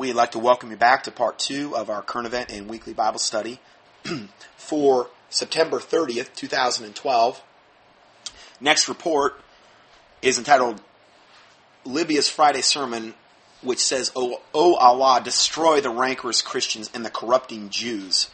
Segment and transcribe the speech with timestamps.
[0.00, 2.94] We'd like to welcome you back to part two of our current event and weekly
[2.94, 3.60] Bible study
[4.56, 7.42] for September 30th, 2012.
[8.62, 9.42] Next report
[10.22, 10.80] is entitled
[11.84, 13.12] Libya's Friday Sermon,
[13.60, 18.30] which says, O, o Allah, destroy the rancorous Christians and the corrupting Jews.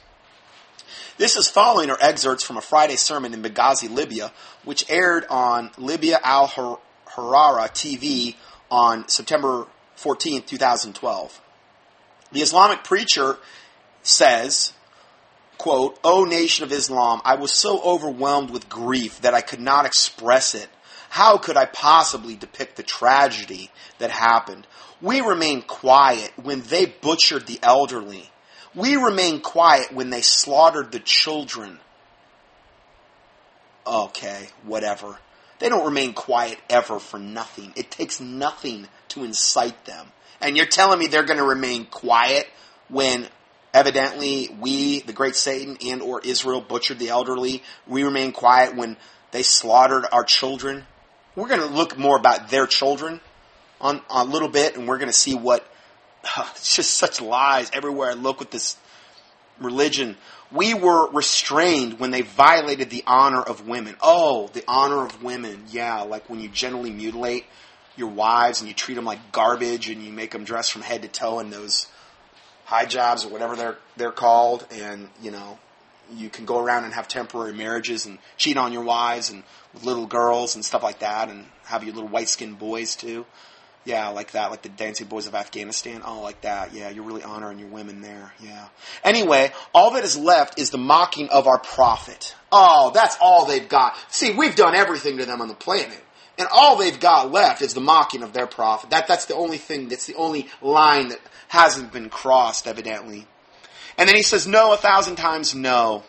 [1.19, 4.31] This is following our excerpts from a Friday sermon in Benghazi, Libya,
[4.65, 8.37] which aired on Libya Al Harara TV
[8.71, 11.41] on September 14, 2012.
[12.33, 13.39] The Islamic preacher
[14.03, 14.73] says,
[15.59, 19.87] quote, O nation of Islam, I was so overwhelmed with grief that I could not
[19.87, 20.69] express it.
[21.09, 24.67] How could I possibly depict the tragedy that happened?
[25.01, 28.31] We remained quiet when they butchered the elderly.
[28.75, 31.79] We remained quiet when they slaughtered the children.
[33.87, 35.19] Okay, whatever.
[35.59, 37.73] They don't remain quiet ever for nothing.
[37.77, 40.09] It takes nothing to incite them.
[40.41, 42.47] And you're telling me they're going to remain quiet
[42.89, 43.27] when
[43.73, 47.63] evidently we, the great Satan and or Israel butchered the elderly.
[47.87, 48.97] We remain quiet when
[49.33, 50.85] they slaughtered our children.
[51.35, 53.21] We're going to look more about their children
[53.81, 55.67] on, on a little bit and we're going to see what
[56.53, 58.77] it's just such lies everywhere I look with this
[59.61, 60.17] religion.
[60.53, 63.97] We were restrained when they violated the honor of women.
[64.01, 65.65] Oh, the honor of women.
[65.69, 67.47] Yeah, like when you generally mutilate
[67.97, 71.03] your wives and you treat them like garbage and you make them dress from head
[71.03, 71.87] to toe in those
[72.67, 75.59] hijabs or whatever they're they're called and you know
[76.15, 79.43] you can go around and have temporary marriages and cheat on your wives and
[79.75, 83.27] with little girls and stuff like that and have your little white skinned boys too.
[83.85, 86.03] Yeah, like that, like the dancing boys of Afghanistan.
[86.05, 86.75] Oh, like that.
[86.75, 88.33] Yeah, you're really honoring your women there.
[88.41, 88.67] Yeah.
[89.05, 92.35] Anyway, all that is left is the mocking of our prophet.
[92.51, 93.97] Oh, that's all they've got.
[94.13, 96.03] See, we've done everything to them on the planet.
[96.39, 98.91] And all they've got left is the mocking of their prophet.
[98.91, 103.27] That, that's the only thing, that's the only line that hasn't been crossed, evidently.
[103.97, 106.05] And then he says, No, a thousand times no.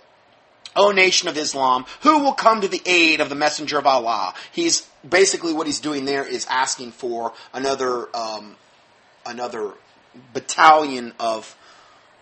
[0.76, 4.34] O nation of Islam, who will come to the aid of the messenger of Allah?
[4.52, 8.56] He's basically what he's doing there is asking for another um,
[9.26, 9.74] another
[10.34, 11.56] battalion of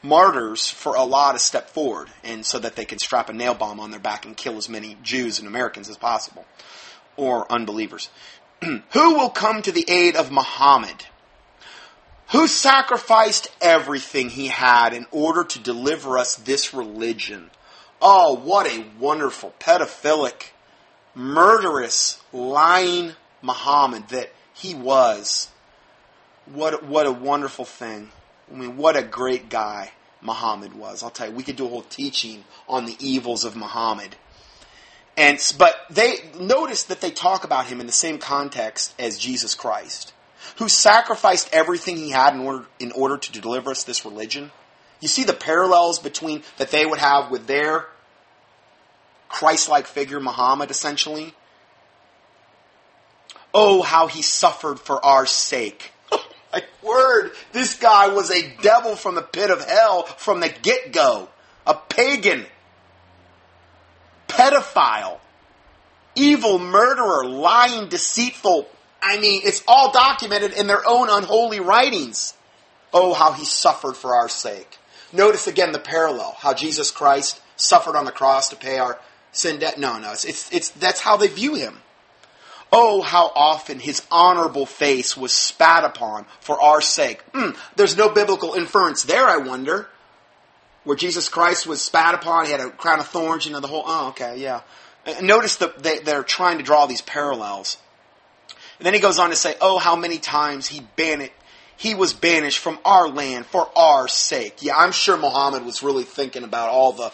[0.02, 3.79] martyrs for Allah to step forward, and so that they can strap a nail bomb
[3.79, 6.46] on their back and kill as many Jews and Americans as possible
[7.18, 8.09] or unbelievers.
[8.62, 8.81] Who
[9.16, 11.06] will come to the aid of Muhammad?
[12.31, 17.52] Who sacrificed everything he had in order to deliver us this religion?
[18.02, 20.52] Oh, what a wonderful, pedophilic,
[21.14, 25.50] murderous, lying Muhammad that he was.
[26.46, 28.12] What, what a wonderful thing.
[28.52, 31.03] I mean, what a great guy Muhammad was.
[31.03, 34.16] I'll tell you, we could do a whole teaching on the evils of Muhammad.
[35.18, 39.56] And but they notice that they talk about him in the same context as Jesus
[39.56, 40.14] Christ,
[40.58, 44.52] who sacrificed everything he had in order in order to deliver us this religion.
[45.00, 47.88] You see the parallels between that they would have with their
[49.30, 51.34] Christ-like figure Muhammad essentially.
[53.53, 55.94] Oh, how he suffered for our sake.
[56.52, 61.30] my word, this guy was a devil from the pit of hell from the get-go.
[61.66, 62.46] A pagan
[64.28, 65.19] pedophile,
[66.16, 68.68] evil murderer, lying, deceitful.
[69.02, 72.34] I mean, it's all documented in their own unholy writings.
[72.94, 74.78] Oh, how he suffered for our sake.
[75.12, 79.00] Notice again the parallel, how Jesus Christ suffered on the cross to pay our
[79.31, 79.78] sin debt.
[79.78, 81.78] No, no, it's, it's, it's that's how they view him.
[82.72, 87.24] Oh, how often his honorable face was spat upon for our sake.
[87.31, 89.88] Mm, there's no biblical inference there, I wonder
[90.85, 92.46] where Jesus Christ was spat upon.
[92.46, 94.62] He had a crown of thorns, you know, the whole, oh, okay, yeah.
[95.22, 97.78] Notice that they, they're trying to draw these parallels.
[98.79, 101.34] And then he goes on to say, oh, how many times he banished,
[101.78, 104.57] he was banished from our land for our sake.
[104.62, 107.12] Yeah, I'm sure Muhammad was really thinking about all the,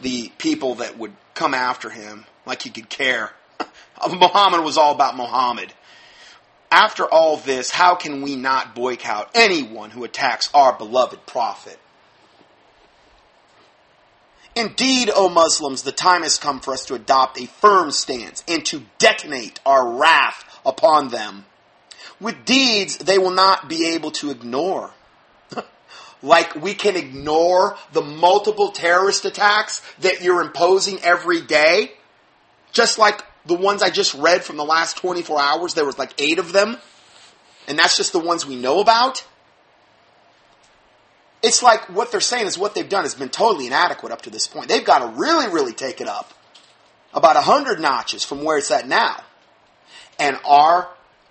[0.00, 3.32] the people that would come after him, like he could care.
[4.08, 5.72] Muhammad was all about Muhammad.
[6.70, 11.78] After all this, how can we not boycott anyone who attacks our beloved prophet?
[14.56, 18.64] Indeed, O Muslims, the time has come for us to adopt a firm stance and
[18.64, 21.44] to detonate our wrath upon them.
[22.18, 24.94] With deeds they will not be able to ignore.
[26.22, 31.92] like we can ignore the multiple terrorist attacks that you're imposing every day.
[32.72, 36.14] Just like the ones I just read from the last 24 hours, there was like
[36.18, 36.78] eight of them.
[37.68, 39.26] And that's just the ones we know about.
[41.42, 44.30] It's like what they're saying is what they've done has been totally inadequate up to
[44.30, 44.68] this point.
[44.68, 46.32] They've got to really, really take it up
[47.12, 49.22] about a hundred notches from where it's at now.
[50.18, 50.88] And our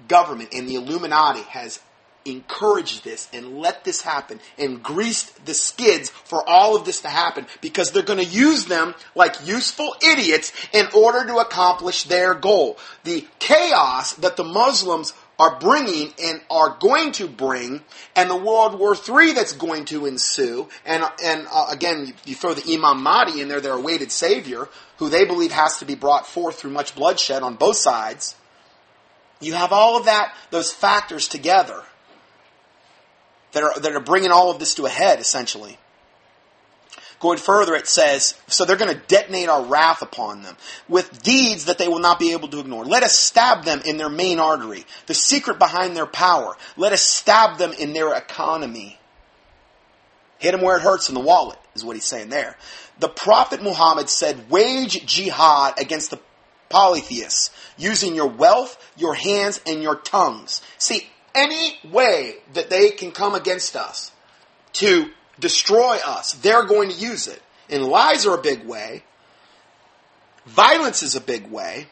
[0.08, 1.80] government and the Illuminati has
[2.26, 7.08] encouraged this and let this happen and greased the skids for all of this to
[7.08, 12.34] happen because they're going to use them like useful idiots in order to accomplish their
[12.34, 12.78] goal.
[13.04, 17.82] The chaos that the Muslims are bringing and are going to bring,
[18.16, 22.36] and the World War III that's going to ensue, and and uh, again, you, you,
[22.36, 25.96] throw the Imam Mahdi in there, their awaited savior, who they believe has to be
[25.96, 28.36] brought forth through much bloodshed on both sides.
[29.42, 31.84] You have all of that, those factors together
[33.52, 35.78] that are, that are bringing all of this to a head, essentially.
[37.20, 40.58] Going further, it says, so they're going to detonate our wrath upon them
[40.90, 42.86] with deeds that they will not be able to ignore.
[42.86, 46.56] Let us stab them in their main artery, the secret behind their power.
[46.76, 49.00] Let us stab them in their economy.
[50.40, 52.58] Hit them where it hurts in the wallet, is what he's saying there.
[53.00, 56.20] The Prophet Muhammad said, wage jihad against the
[56.70, 60.62] polytheists using your wealth, your hands, and your tongues.
[60.78, 64.12] See, any way that they can come against us
[64.74, 65.10] to
[65.40, 67.42] destroy us, they're going to use it.
[67.70, 69.04] And lies are a big way.
[70.46, 71.88] Violence is a big way.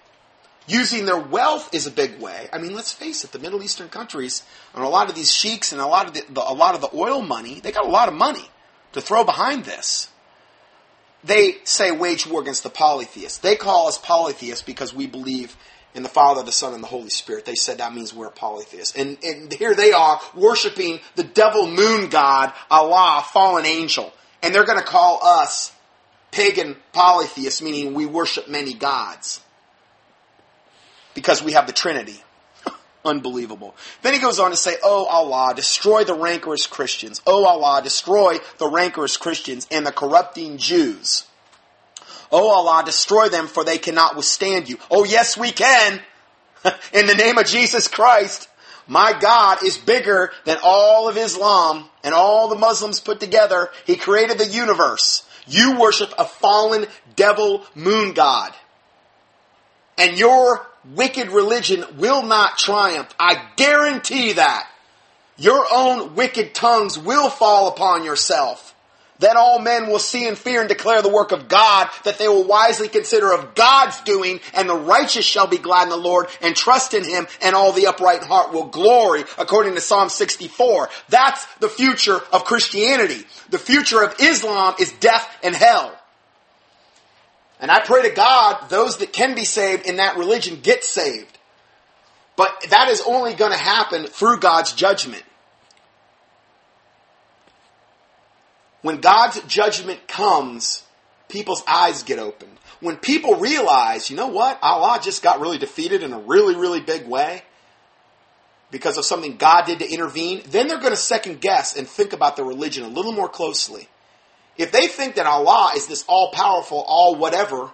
[0.68, 2.48] Using their wealth is a big way.
[2.54, 4.44] I mean, let's face it, the Middle Eastern countries
[4.74, 6.81] and a lot of these sheiks and a lot of the, the, a lot of
[6.81, 8.50] the oil money, they got a lot of money
[8.94, 10.10] to throw behind this.
[11.24, 13.40] They say wage war against the polytheists.
[13.40, 15.57] They call us polytheists because we believe
[15.95, 17.45] in the Father, the Son, and the Holy Spirit.
[17.45, 18.95] They said that means we're polytheists.
[18.98, 24.12] And, and here they are worshiping the devil moon god, Allah, fallen angel.
[24.42, 25.72] And they're going to call us
[26.31, 29.40] pagan polytheists, meaning we worship many gods.
[31.13, 32.22] Because we have the Trinity.
[33.06, 33.75] Unbelievable.
[34.01, 37.22] Then he goes on to say, Oh Allah, destroy the rancorous Christians.
[37.28, 41.28] Oh Allah, destroy the rancorous Christians and the corrupting Jews.
[42.33, 44.80] Oh Allah, destroy them for they cannot withstand you.
[44.89, 46.01] Oh yes, we can.
[46.94, 48.50] In the name of Jesus Christ.
[48.88, 53.69] My God is bigger than all of Islam and all the Muslims put together.
[53.85, 55.25] He created the universe.
[55.45, 58.53] You worship a fallen devil moon god.
[59.97, 60.65] And your
[60.95, 63.13] wicked religion will not triumph.
[63.19, 64.68] I guarantee that.
[65.38, 68.73] Your own wicked tongues will fall upon yourself.
[69.19, 72.27] Then all men will see and fear and declare the work of God that they
[72.27, 76.27] will wisely consider of God's doing, and the righteous shall be glad in the Lord
[76.42, 80.89] and trust in Him, and all the upright heart will glory, according to Psalm 64.
[81.10, 83.24] That's the future of Christianity.
[83.50, 85.98] The future of Islam is death and hell.
[87.59, 91.38] And I pray to God, those that can be saved in that religion get saved.
[92.36, 95.24] But that is only going to happen through God's judgment.
[98.83, 100.83] When God's judgment comes,
[101.30, 102.59] people's eyes get opened.
[102.81, 106.81] When people realize, you know what, Allah just got really defeated in a really, really
[106.81, 107.44] big way
[108.71, 112.12] because of something God did to intervene, then they're going to second guess and think
[112.12, 113.88] about the religion a little more closely.
[114.57, 117.71] If they think that Allah is this all powerful, all whatever,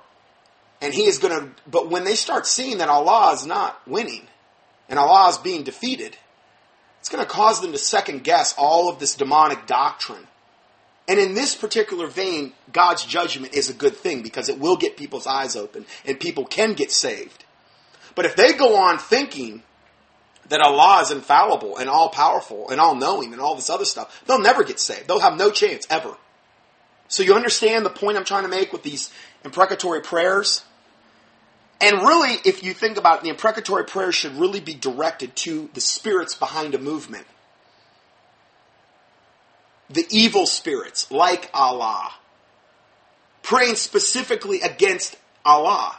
[0.80, 4.28] and He is going to, but when they start seeing that Allah is not winning
[4.88, 6.16] and Allah is being defeated,
[7.00, 10.28] it's going to cause them to second guess all of this demonic doctrine
[11.10, 14.96] and in this particular vein, God's judgment is a good thing because it will get
[14.96, 17.46] people's eyes open and people can get saved.
[18.14, 19.64] But if they go on thinking
[20.50, 24.24] that Allah is infallible and all powerful and all knowing and all this other stuff,
[24.28, 25.08] they'll never get saved.
[25.08, 26.16] They'll have no chance ever.
[27.08, 29.12] So you understand the point I'm trying to make with these
[29.44, 30.64] imprecatory prayers?
[31.82, 35.72] And really, if you think about it, the imprecatory prayers should really be directed to
[35.74, 37.26] the spirits behind a movement
[39.90, 42.14] the evil spirits like Allah,
[43.42, 45.98] praying specifically against Allah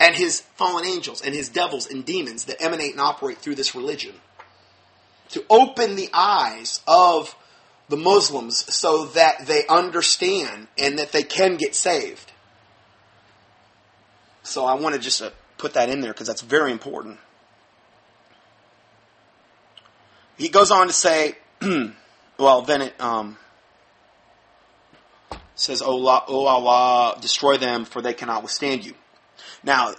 [0.00, 3.74] and his fallen angels and his devils and demons that emanate and operate through this
[3.74, 4.14] religion.
[5.30, 7.34] To open the eyes of
[7.88, 12.32] the Muslims so that they understand and that they can get saved.
[14.42, 17.18] So I want to just uh, put that in there because that's very important.
[20.38, 21.36] He goes on to say,
[22.38, 23.38] well, then it um,
[25.54, 28.94] says, "O Allah, o Allah, destroy them, for they cannot withstand you."
[29.62, 29.94] Now,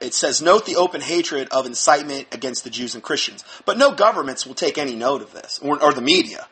[0.00, 3.92] it says, "Note the open hatred of incitement against the Jews and Christians." But no
[3.92, 6.46] governments will take any note of this, or, or the media,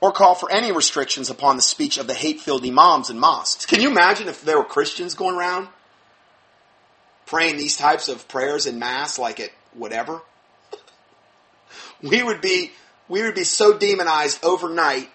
[0.00, 3.66] or call for any restrictions upon the speech of the hate-filled imams in mosques.
[3.66, 5.68] Can you imagine if there were Christians going around
[7.26, 10.20] praying these types of prayers in mass, like at whatever?
[12.02, 12.72] we would be
[13.10, 15.10] we would be so demonized overnight,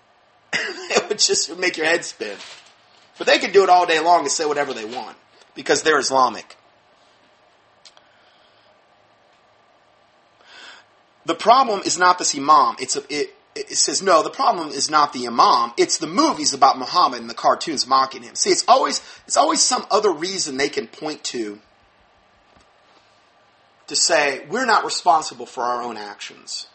[0.52, 2.36] it would just make your head spin.
[3.18, 5.16] But they can do it all day long and say whatever they want
[5.56, 6.56] because they're Islamic.
[11.30, 12.76] the problem is not this imam.
[12.80, 14.22] It's a, it, it says no.
[14.22, 15.72] The problem is not the imam.
[15.76, 18.34] It's the movies about Muhammad and the cartoons mocking him.
[18.34, 21.60] See, it's always it's always some other reason they can point to
[23.86, 26.66] to say we're not responsible for our own actions.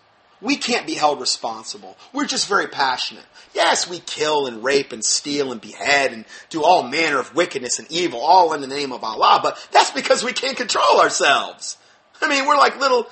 [0.41, 1.97] We can't be held responsible.
[2.13, 3.23] We're just very passionate.
[3.53, 7.79] Yes, we kill and rape and steal and behead and do all manner of wickedness
[7.79, 11.77] and evil, all in the name of Allah, but that's because we can't control ourselves.
[12.21, 13.07] I mean, we're like little,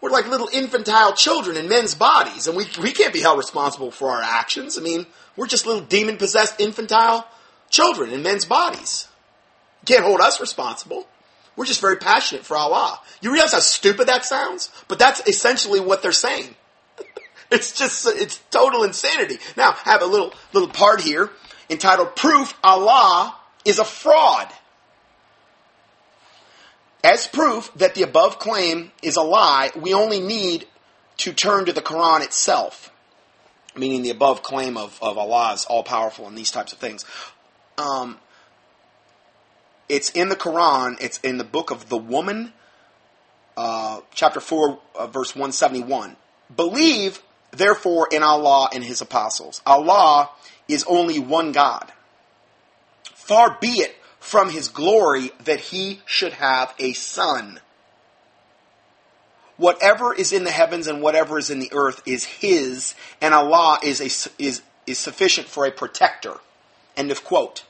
[0.00, 3.90] we're like little infantile children in men's bodies, and we, we can't be held responsible
[3.90, 4.78] for our actions.
[4.78, 7.26] I mean, we're just little demon possessed infantile
[7.68, 9.08] children in men's bodies.
[9.82, 11.06] You can't hold us responsible.
[11.54, 12.98] We're just very passionate for Allah.
[13.20, 14.70] You realize how stupid that sounds?
[14.88, 16.54] But that's essentially what they're saying.
[17.54, 19.38] it's just, it's total insanity.
[19.56, 21.30] Now, I have a little, little part here
[21.68, 24.48] entitled Proof Allah is a Fraud.
[27.04, 30.66] As proof that the above claim is a lie, we only need
[31.18, 32.90] to turn to the Quran itself,
[33.76, 37.04] meaning the above claim of, of Allah is all powerful and these types of things.
[37.76, 38.18] Um,
[39.88, 42.52] it's in the Quran, it's in the book of the woman,
[43.56, 46.16] uh, chapter 4, uh, verse 171.
[46.54, 47.20] Believe,
[47.52, 49.62] therefore, in Allah and His apostles.
[49.64, 50.30] Allah
[50.68, 51.92] is only one God.
[53.14, 57.60] Far be it from his glory that he should have a son.
[59.56, 63.78] Whatever is in the heavens and whatever is in the earth is his, and Allah
[63.82, 66.38] is, a, is, is sufficient for a protector.
[66.96, 67.64] End of quote.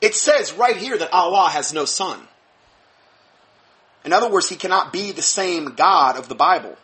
[0.00, 2.28] It says right here that Allah has no son.
[4.04, 6.76] In other words, he cannot be the same God of the Bible.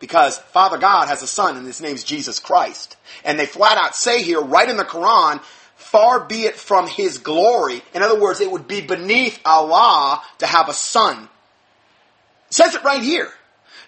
[0.00, 2.96] Because Father God has a son and his name is Jesus Christ.
[3.24, 5.42] And they flat out say here, right in the Quran,
[5.76, 7.82] far be it from his glory.
[7.94, 11.28] In other words, it would be beneath Allah to have a son.
[12.48, 13.30] It says it right here.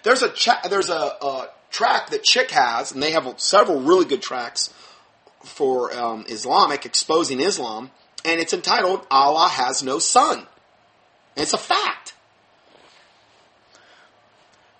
[0.03, 4.05] There's a cha- there's a, a, track that Chick has, and they have several really
[4.05, 4.73] good tracks
[5.43, 7.91] for um, Islamic exposing Islam,
[8.25, 12.00] and it's entitled "Allah Has No Son." And it's a fact.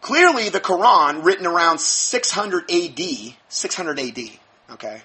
[0.01, 3.00] Clearly, the Quran, written around 600 AD,
[3.50, 4.20] 600 AD,
[4.72, 5.01] okay,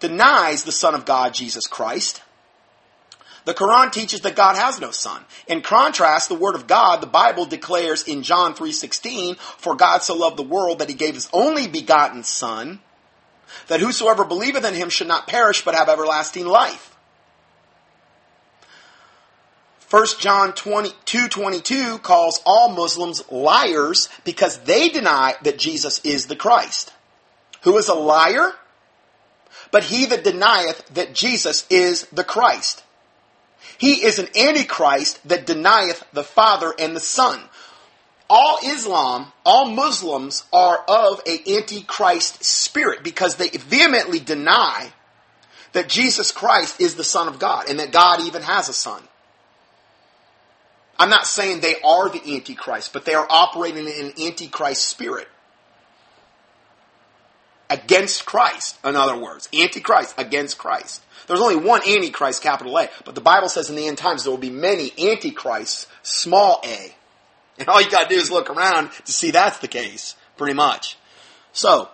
[0.00, 2.20] denies the Son of God, Jesus Christ.
[3.44, 5.24] The Quran teaches that God has no son.
[5.48, 10.14] In contrast, the word of God, the Bible declares in John 3:16, "For God so
[10.14, 12.80] loved the world that he gave his only begotten son,
[13.66, 16.91] that whosoever believeth in him should not perish but have everlasting life."
[19.92, 26.92] 1 John 22:22 calls all Muslims liars because they deny that Jesus is the Christ.
[27.62, 28.54] Who is a liar?
[29.72, 32.84] but he that denieth that Jesus is the Christ.
[33.78, 37.40] He is an antichrist that denieth the Father and the Son.
[38.30, 44.92] All Islam, all Muslims are of a antichrist spirit because they vehemently deny
[45.72, 49.02] that Jesus Christ is the Son of God and that God even has a son.
[50.98, 55.28] I'm not saying they are the Antichrist, but they are operating in an Antichrist spirit
[57.70, 59.48] against Christ, in other words.
[59.54, 61.02] Antichrist against Christ.
[61.26, 64.30] There's only one Antichrist, capital A, but the Bible says in the end times there
[64.30, 66.94] will be many Antichrists, small a.
[67.58, 70.96] And all you gotta do is look around to see that's the case, pretty much.
[71.52, 71.88] So,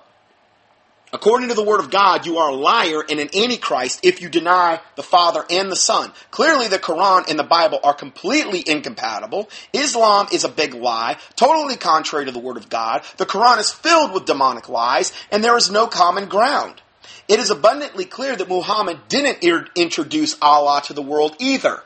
[1.12, 4.28] According to the Word of God, you are a liar and an antichrist if you
[4.28, 6.12] deny the Father and the Son.
[6.30, 9.48] Clearly, the Quran and the Bible are completely incompatible.
[9.72, 13.04] Islam is a big lie, totally contrary to the Word of God.
[13.16, 16.82] The Quran is filled with demonic lies, and there is no common ground.
[17.26, 19.44] It is abundantly clear that Muhammad didn't
[19.76, 21.82] introduce Allah to the world either.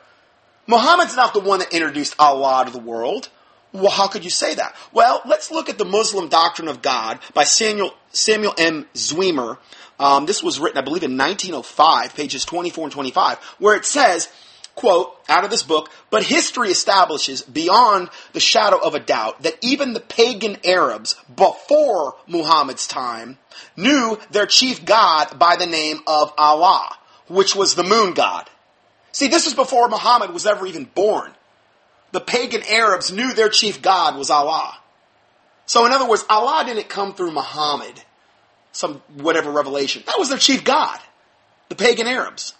[0.67, 3.29] Muhammad's not the one that introduced Allah to the world.
[3.73, 4.75] Well, how could you say that?
[4.93, 8.85] Well, let's look at the Muslim Doctrine of God by Samuel, Samuel M.
[8.93, 9.57] Zwemer.
[9.99, 14.31] Um, this was written, I believe, in 1905, pages 24 and 25, where it says,
[14.75, 19.57] quote, out of this book, but history establishes beyond the shadow of a doubt that
[19.61, 23.39] even the pagan Arabs before Muhammad's time
[23.75, 26.95] knew their chief god by the name of Allah,
[27.27, 28.49] which was the moon god.
[29.11, 31.33] See, this is before Muhammad was ever even born
[32.13, 34.77] the pagan Arabs knew their chief god was Allah.
[35.65, 38.01] So in other words, Allah didn't come through Muhammad,
[38.71, 40.03] some whatever revelation.
[40.05, 40.99] That was their chief god,
[41.69, 42.53] the pagan Arabs.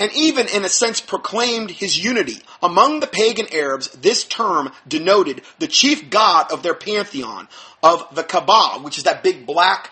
[0.00, 2.38] And even in a sense proclaimed his unity.
[2.62, 7.46] Among the pagan Arabs, this term denoted the chief god of their pantheon,
[7.82, 9.90] of the Kaaba, which is that big black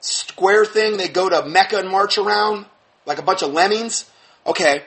[0.00, 2.66] square thing they go to Mecca and march around,
[3.06, 4.10] like a bunch of lemmings.
[4.46, 4.82] Okay,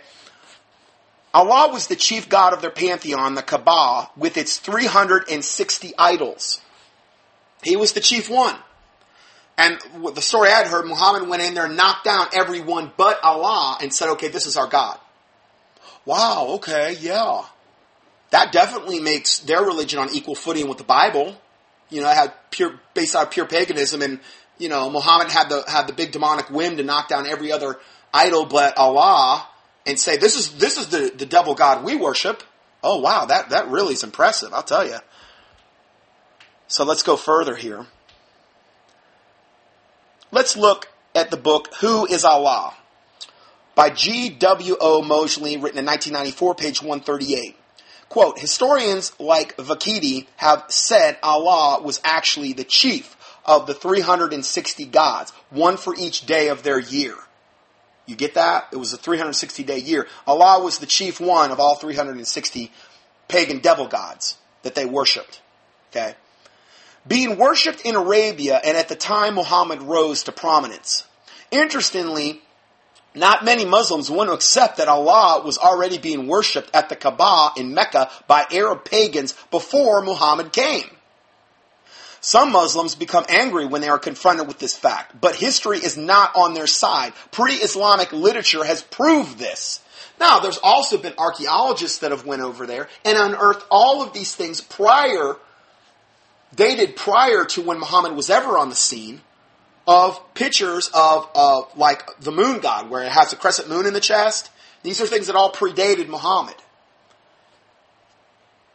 [1.34, 6.62] Allah was the chief god of their pantheon, the Kaaba, with its 360 idols.
[7.63, 8.56] He was the chief one.
[9.58, 9.80] And
[10.13, 14.10] the story I'd heard, Muhammad went in there, knocked down everyone but Allah, and said,
[14.10, 14.98] okay, this is our God.
[16.06, 17.44] Wow, okay, yeah.
[18.32, 21.36] That definitely makes their religion on equal footing with the Bible.
[21.90, 24.20] You know, it had pure, based on pure paganism, and,
[24.58, 27.80] you know, Muhammad had the, had the big demonic whim to knock down every other
[28.12, 29.48] idol but Allah,
[29.86, 32.44] and say, this is, this is the, the devil God we worship.
[32.82, 34.98] Oh wow, that, that really is impressive, I'll tell you.
[36.68, 37.86] So let's go further here.
[40.32, 42.74] Let's look at the book Who is Allah
[43.75, 44.30] by G.
[44.30, 44.75] W.
[44.80, 45.02] O.
[45.02, 47.56] Moseley, written in 1994, page 138.
[48.10, 55.32] Quote, historians like Vakidi have said Allah was actually the chief of the 360 gods,
[55.50, 57.16] one for each day of their year.
[58.05, 58.67] You get that?
[58.72, 60.07] It was a 360 day year.
[60.27, 62.72] Allah was the chief one of all 360
[63.27, 65.41] pagan devil gods that they worshipped.
[65.91, 66.15] Okay?
[67.07, 71.05] being worshipped in Arabia and at the time Muhammad rose to prominence.
[71.51, 72.41] Interestingly,
[73.13, 77.51] not many Muslims want to accept that Allah was already being worshipped at the Kaaba
[77.57, 80.89] in Mecca by Arab pagans before Muhammad came.
[82.24, 86.34] Some Muslims become angry when they are confronted with this fact, but history is not
[86.38, 87.12] on their side.
[87.32, 89.82] Pre-Islamic literature has proved this.
[90.22, 94.34] Now, there's also been archaeologists that have went over there and unearthed all of these
[94.34, 95.36] things prior
[96.56, 99.20] dated prior to when Muhammad was ever on the scene
[99.86, 103.92] of pictures of, of like the moon god, where it has a crescent moon in
[103.92, 104.50] the chest.
[104.82, 106.56] These are things that all predated Muhammad.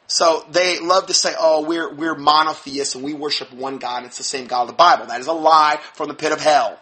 [0.09, 3.99] So they love to say, oh, we're, we're monotheists and we worship one God.
[3.99, 5.07] and It's the same God of the Bible.
[5.07, 6.81] That is a lie from the pit of hell.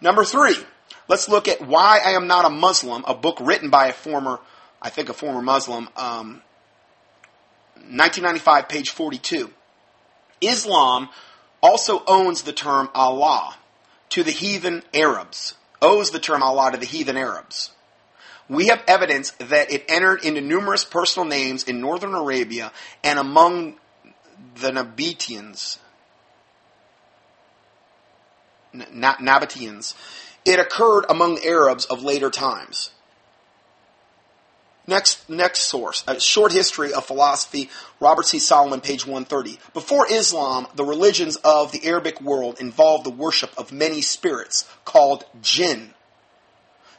[0.00, 0.56] Number three,
[1.08, 4.38] let's look at Why I Am Not a Muslim, a book written by a former,
[4.80, 6.42] I think a former Muslim, um,
[7.74, 9.50] 1995, page 42.
[10.40, 11.08] Islam
[11.60, 13.56] also owns the term Allah
[14.10, 17.71] to the heathen Arabs, owes the term Allah to the heathen Arabs.
[18.52, 22.70] We have evidence that it entered into numerous personal names in northern Arabia
[23.02, 23.76] and among
[24.56, 25.78] the Nabateans.
[28.74, 29.94] Nabateans.
[30.44, 32.90] It occurred among Arabs of later times.
[34.86, 38.38] Next, next source, a short history of philosophy, Robert C.
[38.38, 39.58] Solomon, page 130.
[39.72, 45.24] Before Islam, the religions of the Arabic world involved the worship of many spirits called
[45.40, 45.91] jinn.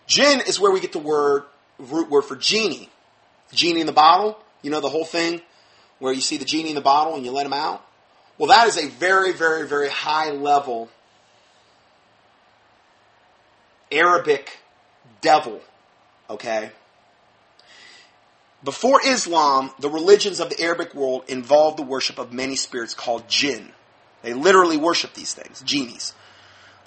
[0.07, 1.43] Jinn is where we get the word,
[1.79, 2.89] root word for genie.
[3.51, 5.41] Genie in the bottle, you know the whole thing
[5.99, 7.85] where you see the genie in the bottle and you let him out?
[8.37, 10.89] Well, that is a very, very, very high level
[13.91, 14.59] Arabic
[15.21, 15.61] devil,
[16.29, 16.71] okay?
[18.63, 23.27] Before Islam, the religions of the Arabic world involved the worship of many spirits called
[23.27, 23.71] jinn.
[24.21, 26.13] They literally worship these things, genies.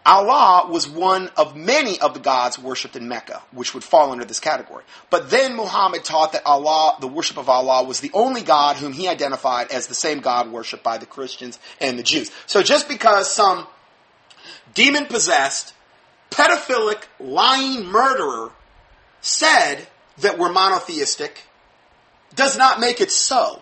[0.06, 4.24] Allah was one of many of the gods worshipped in Mecca, which would fall under
[4.24, 4.84] this category.
[5.10, 8.92] But then Muhammad taught that Allah, the worship of Allah, was the only God whom
[8.92, 12.30] he identified as the same God worshipped by the Christians and the Jews.
[12.46, 13.66] So just because some
[14.74, 15.74] demon possessed,
[16.30, 18.52] pedophilic, lying murderer
[19.20, 19.88] said
[20.18, 21.42] that we're monotheistic
[22.36, 23.60] does not make it so.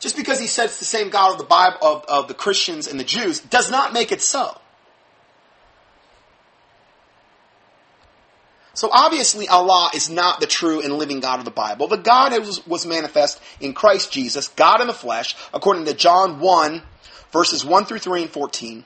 [0.00, 2.88] Just because he says it's the same God of the Bible of, of the Christians
[2.88, 4.58] and the Jews does not make it so.
[8.76, 11.88] So obviously Allah is not the true and living God of the Bible.
[11.88, 16.40] The God was, was manifest in Christ Jesus, God in the flesh, according to John
[16.40, 16.82] 1,
[17.32, 18.84] verses 1 through 3 and 14.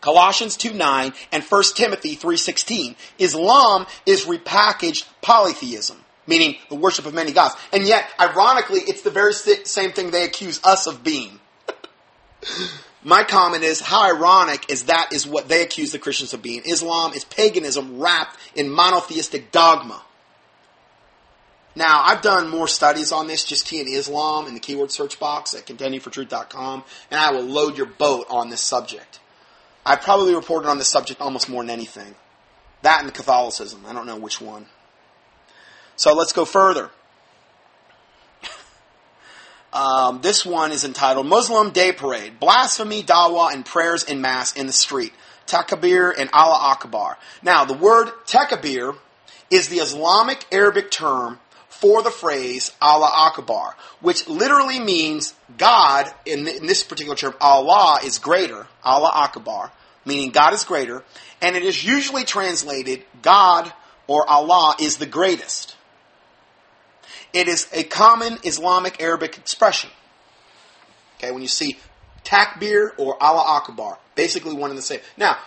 [0.00, 2.96] Colossians 2 9 and 1 Timothy 3.16.
[3.18, 7.54] Islam is repackaged polytheism meaning the worship of many gods.
[7.72, 11.40] And yet, ironically, it's the very same thing they accuse us of being.
[13.04, 16.62] My comment is how ironic is that is what they accuse the Christians of being.
[16.64, 20.02] Islam is paganism wrapped in monotheistic dogma.
[21.74, 23.44] Now, I've done more studies on this.
[23.44, 27.76] Just key in Islam in the keyword search box at contendingfortruth.com, and I will load
[27.76, 29.20] your boat on this subject.
[29.84, 32.14] I probably reported on this subject almost more than anything.
[32.82, 33.84] That and Catholicism.
[33.86, 34.66] I don't know which one.
[35.96, 36.90] So let's go further.
[39.72, 44.66] Um, this one is entitled Muslim Day Parade Blasphemy, Dawah, and Prayers in Mass in
[44.66, 45.12] the Street.
[45.46, 47.18] Takbir and Allah Akbar.
[47.42, 48.96] Now, the word takbir
[49.50, 56.46] is the Islamic Arabic term for the phrase Allah Akbar, which literally means God, in,
[56.46, 59.72] in this particular term, Allah is greater, Allah Akbar,
[60.04, 61.02] meaning God is greater,
[61.40, 63.72] and it is usually translated God
[64.06, 65.71] or Allah is the greatest.
[67.32, 69.90] It is a common Islamic Arabic expression.
[71.16, 71.78] Okay, when you see
[72.24, 73.98] takbir or Allah Akbar.
[74.14, 75.00] Basically one and the same.
[75.16, 75.38] Now,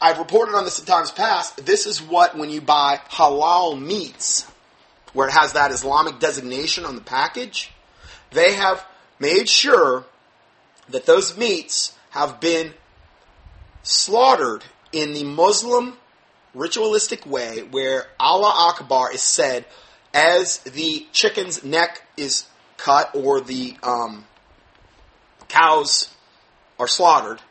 [0.00, 1.64] I've reported on this in times past.
[1.64, 4.50] This is what when you buy halal meats,
[5.12, 7.70] where it has that Islamic designation on the package,
[8.30, 8.84] they have
[9.18, 10.04] made sure
[10.88, 12.72] that those meats have been
[13.82, 15.96] slaughtered in the Muslim
[16.54, 19.64] ritualistic way where Allah Akbar is said
[20.14, 22.46] as the chicken's neck is
[22.76, 24.24] cut or the um,
[25.48, 26.08] cows
[26.78, 27.42] are slaughtered.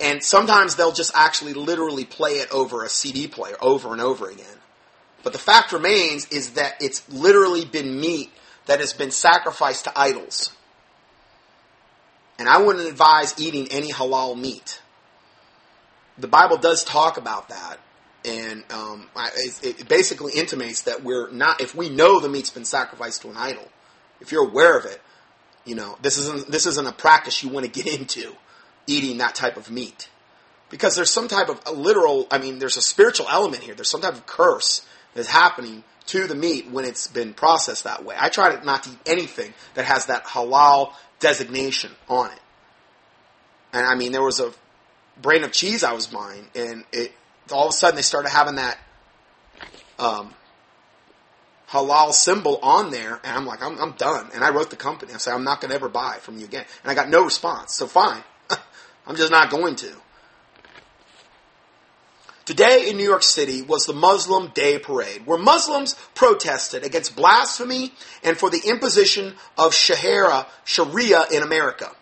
[0.00, 4.30] And sometimes they'll just actually literally play it over a CD player over and over
[4.30, 4.46] again.
[5.22, 8.30] But the fact remains is that it's literally been meat
[8.66, 10.52] that has been sacrificed to idols.
[12.38, 14.80] And I wouldn't advise eating any halal meat.
[16.16, 17.78] The Bible does talk about that.
[18.24, 22.64] And um, it, it basically intimates that we're not, if we know the meat's been
[22.64, 23.66] sacrificed to an idol,
[24.20, 25.00] if you're aware of it,
[25.64, 28.34] you know, this isn't, this isn't a practice you want to get into,
[28.86, 30.08] eating that type of meat.
[30.68, 33.74] Because there's some type of literal, I mean, there's a spiritual element here.
[33.74, 38.04] There's some type of curse that's happening to the meat when it's been processed that
[38.04, 38.16] way.
[38.18, 42.40] I try not to eat anything that has that halal designation on it.
[43.72, 44.52] And I mean, there was a
[45.20, 47.12] brain of cheese I was buying, and it
[47.52, 48.78] all of a sudden they started having that
[49.98, 50.34] um,
[51.70, 54.28] halal symbol on there, and I'm like, I'm, I'm done.
[54.34, 55.12] And I wrote the company.
[55.12, 56.64] I said, I'm not going to ever buy from you again.
[56.82, 57.74] And I got no response.
[57.74, 58.22] So fine,
[59.06, 59.92] I'm just not going to.
[62.50, 67.92] Today in New York City was the Muslim Day Parade, where Muslims protested against blasphemy
[68.24, 71.92] and for the imposition of Sharia, Sharia in America.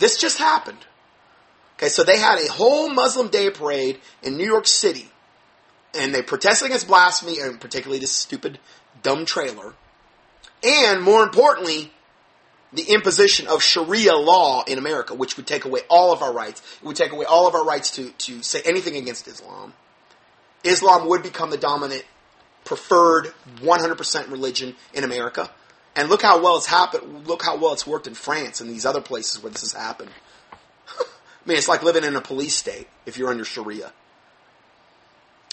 [0.00, 0.84] This just happened.
[1.76, 5.10] Okay, so they had a whole Muslim Day Parade in New York City,
[5.94, 8.58] and they protested against blasphemy, and particularly this stupid,
[9.02, 9.74] dumb trailer,
[10.62, 11.92] and more importantly,
[12.72, 16.60] the imposition of Sharia law in America, which would take away all of our rights.
[16.82, 19.74] It would take away all of our rights to, to say anything against Islam.
[20.64, 22.04] Islam would become the dominant,
[22.64, 25.50] preferred 100% religion in America.
[25.94, 27.28] And look how well it's happened.
[27.28, 30.10] Look how well it's worked in France and these other places where this has happened.
[31.44, 33.92] I mean, it's like living in a police state if you're under Sharia.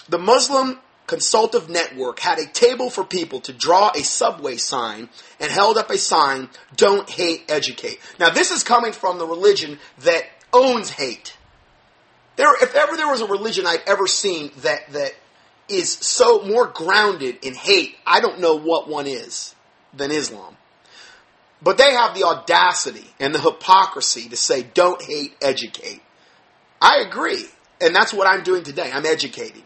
[0.08, 5.08] The Muslim Consultative Network had a table for people to draw a subway sign
[5.40, 7.98] and held up a sign, don't hate, educate.
[8.18, 11.36] Now, this is coming from the religion that owns hate.
[12.36, 15.12] There, if ever there was a religion I'd ever seen that that
[15.68, 19.54] is so more grounded in hate, I don't know what one is
[19.92, 20.56] than Islam.
[21.62, 26.02] But they have the audacity and the hypocrisy to say, don't hate, educate.
[26.80, 27.46] I agree.
[27.80, 28.90] And that's what I'm doing today.
[28.92, 29.62] I'm educating.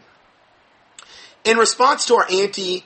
[1.43, 2.83] In response to our anti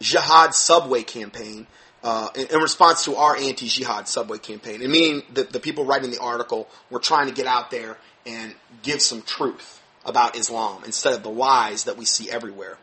[0.00, 1.66] jihad subway campaign,
[2.02, 5.84] uh, in, in, response to our anti jihad subway campaign, and meaning that the people
[5.84, 10.82] writing the article were trying to get out there and give some truth about Islam
[10.84, 12.78] instead of the lies that we see everywhere.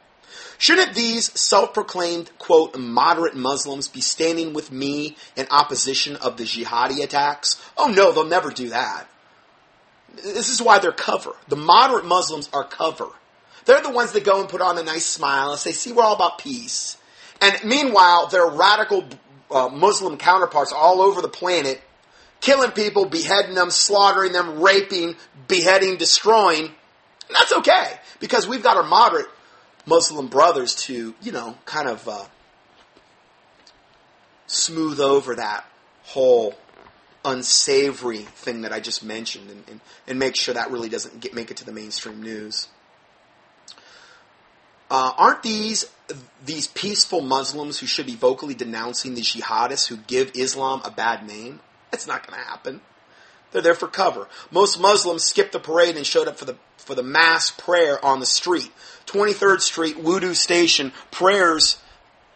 [0.58, 7.04] Shouldn't these self-proclaimed, quote, moderate Muslims be standing with me in opposition of the jihadi
[7.04, 7.62] attacks?
[7.78, 9.08] Oh no, they'll never do that.
[10.16, 11.36] This is why they're cover.
[11.48, 13.08] The moderate Muslims are cover.
[13.66, 16.04] They're the ones that go and put on a nice smile and say, see, we're
[16.04, 16.98] all about peace.
[17.40, 19.06] And meanwhile, their radical
[19.52, 21.82] uh, Muslim counterparts all over the planet
[22.42, 25.16] killing people, beheading them, slaughtering them, raping,
[25.48, 26.66] beheading, destroying.
[26.66, 29.28] And that's okay because we've got our moderate
[29.88, 32.26] Muslim brothers to, you know, kind of uh,
[34.46, 35.66] smooth over that
[36.04, 36.56] whole
[37.26, 41.34] unsavory thing that I just mentioned and, and, and make sure that really doesn't get,
[41.34, 42.68] make it to the mainstream news.
[44.90, 45.92] Uh, aren't these
[46.46, 51.28] these peaceful Muslims who should be vocally denouncing the jihadists who give Islam a bad
[51.28, 51.60] name?
[51.92, 52.80] It's not going to happen.
[53.52, 54.28] They're there for cover.
[54.52, 58.22] Most Muslims skipped the parade and showed up for the for the mass prayer on
[58.22, 58.72] the street.
[59.08, 61.78] 23rd Street Wudu Station prayers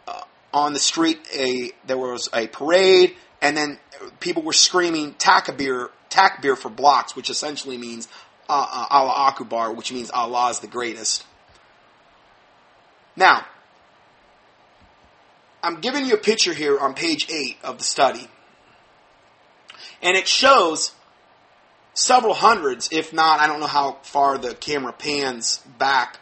[0.07, 0.21] uh,
[0.53, 1.19] on the street.
[1.35, 3.79] A there was a parade, and then
[4.19, 8.07] people were screaming takbir takbir for blocks, which essentially means
[8.49, 11.25] uh, uh, Allah Akbar, which means Allah is the greatest.
[13.15, 13.45] Now,
[15.63, 18.27] I'm giving you a picture here on page eight of the study.
[20.01, 20.93] And it shows
[21.93, 26.19] several hundreds, if not, I don't know how far the camera pans back,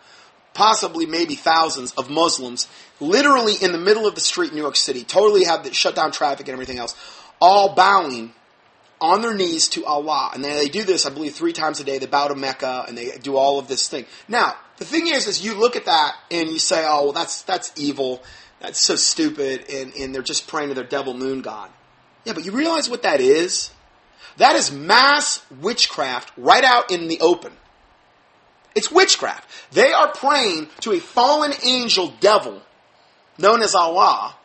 [0.59, 2.67] possibly maybe thousands of Muslims
[2.99, 5.95] literally in the middle of the street in New York City, totally have the, shut
[5.95, 6.97] down traffic and everything else,
[7.39, 8.33] all bowing
[8.99, 10.31] on their knees to Allah.
[10.33, 11.97] And they do this, I believe, three times a day.
[11.97, 14.05] They bow to Mecca and they do all of this thing.
[14.27, 17.43] Now, the thing is, is you look at that and you say, oh, well, that's,
[17.43, 18.21] that's evil.
[18.59, 19.69] That's so stupid.
[19.69, 21.69] And, and they're just praying to their devil moon god.
[22.25, 23.71] Yeah, but you realize what that is?
[24.35, 27.53] That is mass witchcraft right out in the open.
[28.79, 29.73] It's witchcraft.
[29.73, 32.61] They are praying to a fallen angel devil
[33.37, 34.37] known as Allah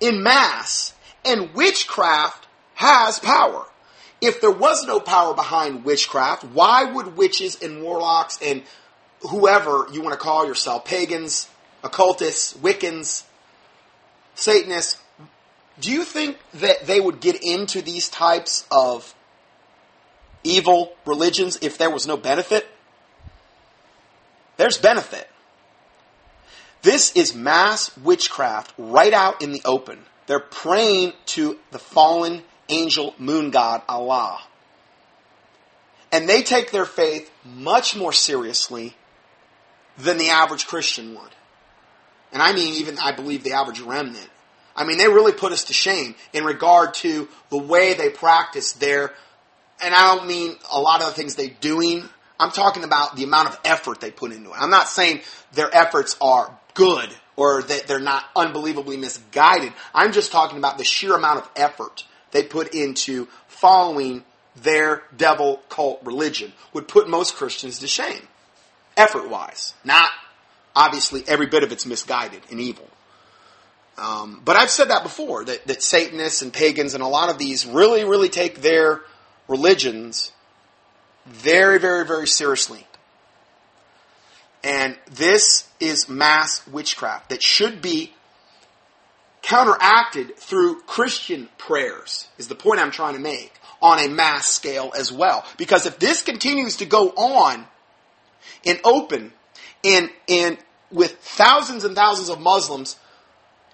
[0.00, 0.92] in mass,
[1.24, 3.64] and witchcraft has power.
[4.20, 8.64] If there was no power behind witchcraft, why would witches and warlocks and
[9.20, 11.48] whoever you want to call yourself, pagans,
[11.84, 13.22] occultists, Wiccans,
[14.34, 15.00] Satanists,
[15.78, 19.14] do you think that they would get into these types of
[20.42, 22.66] evil religions if there was no benefit?
[24.56, 25.28] There's benefit.
[26.82, 29.98] This is mass witchcraft right out in the open.
[30.26, 34.40] They're praying to the fallen angel moon god Allah.
[36.12, 38.96] And they take their faith much more seriously
[39.98, 41.30] than the average Christian would.
[42.32, 44.28] And I mean, even I believe the average remnant.
[44.74, 48.72] I mean, they really put us to shame in regard to the way they practice
[48.72, 49.12] their,
[49.82, 52.08] and I don't mean a lot of the things they're doing.
[52.38, 54.56] I'm talking about the amount of effort they put into it.
[54.58, 55.20] I'm not saying
[55.52, 59.72] their efforts are good or that they're not unbelievably misguided.
[59.94, 64.24] I'm just talking about the sheer amount of effort they put into following
[64.56, 68.26] their devil cult religion would put most Christians to shame.
[68.96, 69.74] Effort wise.
[69.84, 70.10] Not
[70.74, 72.88] obviously every bit of it's misguided and evil.
[73.98, 77.38] Um, but I've said that before that, that Satanists and pagans and a lot of
[77.38, 79.02] these really, really take their
[79.50, 80.32] religions
[81.26, 82.86] very, very, very seriously.
[84.62, 88.14] And this is mass witchcraft that should be
[89.42, 94.92] counteracted through Christian prayers, is the point I'm trying to make, on a mass scale
[94.96, 95.44] as well.
[95.56, 97.66] Because if this continues to go on
[98.62, 99.32] in open
[99.82, 100.58] and, and
[100.92, 102.96] with thousands and thousands of Muslims,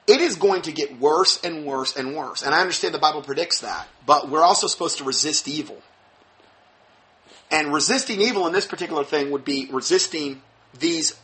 [0.07, 2.43] it is going to get worse and worse and worse.
[2.43, 5.83] And I understand the Bible predicts that, but we're also supposed to resist evil.
[7.51, 10.43] And resisting evil in this particular thing would be resisting
[10.79, 11.17] these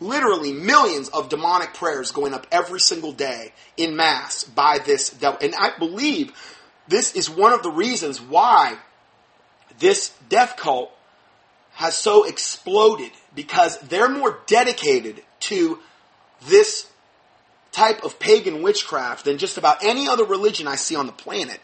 [0.00, 5.38] literally millions of demonic prayers going up every single day in mass by this devil.
[5.40, 6.32] And I believe
[6.88, 8.76] this is one of the reasons why
[9.78, 10.90] this death cult
[11.72, 15.78] has so exploded because they're more dedicated to
[16.46, 16.88] this
[17.74, 21.60] type of pagan witchcraft than just about any other religion I see on the planet.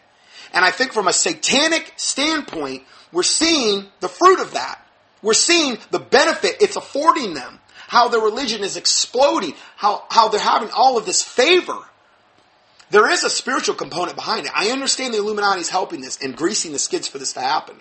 [0.53, 4.85] And I think from a satanic standpoint, we're seeing the fruit of that.
[5.23, 10.41] We're seeing the benefit it's affording them, how their religion is exploding, how, how they're
[10.41, 11.79] having all of this favor.
[12.91, 14.53] There is a spiritual component behind it.
[14.55, 17.77] I understand the Illuminati is helping this and greasing the skids for this to happen.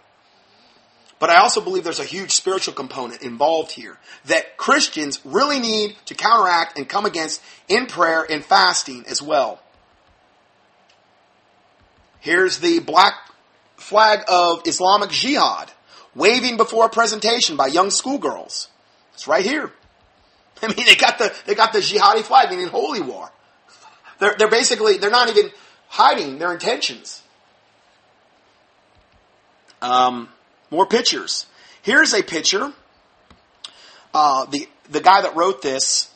[1.20, 5.98] But I also believe there's a huge spiritual component involved here that Christians really need
[6.06, 9.62] to counteract and come against in prayer and fasting as well.
[12.22, 13.14] Here's the black
[13.76, 15.72] flag of Islamic Jihad
[16.16, 18.70] waving before a presentation by young schoolgirls.
[19.14, 19.72] It's right here.
[20.62, 23.32] I mean, they got the they got the jihadi flag, meaning holy war.
[24.20, 25.52] They're they're basically they're not even
[25.88, 27.22] hiding their intentions.
[29.82, 30.30] Um,
[30.72, 31.46] more pictures.
[31.82, 32.74] Here's a picture.
[34.14, 36.12] Uh, the the guy that wrote this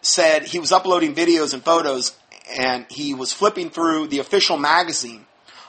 [0.00, 2.16] said he was uploading videos and photos,
[2.50, 5.26] and he was flipping through the official magazine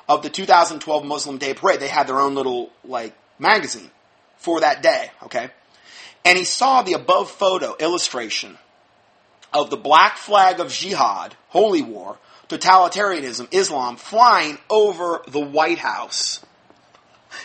[0.09, 1.79] of the 2012 Muslim Day Parade.
[1.79, 3.91] They had their own little like magazine
[4.37, 5.51] for that day, okay?
[6.25, 8.57] And he saw the above photo illustration
[9.53, 12.17] of the black flag of jihad, holy war,
[12.49, 16.43] totalitarianism, Islam flying over the White House.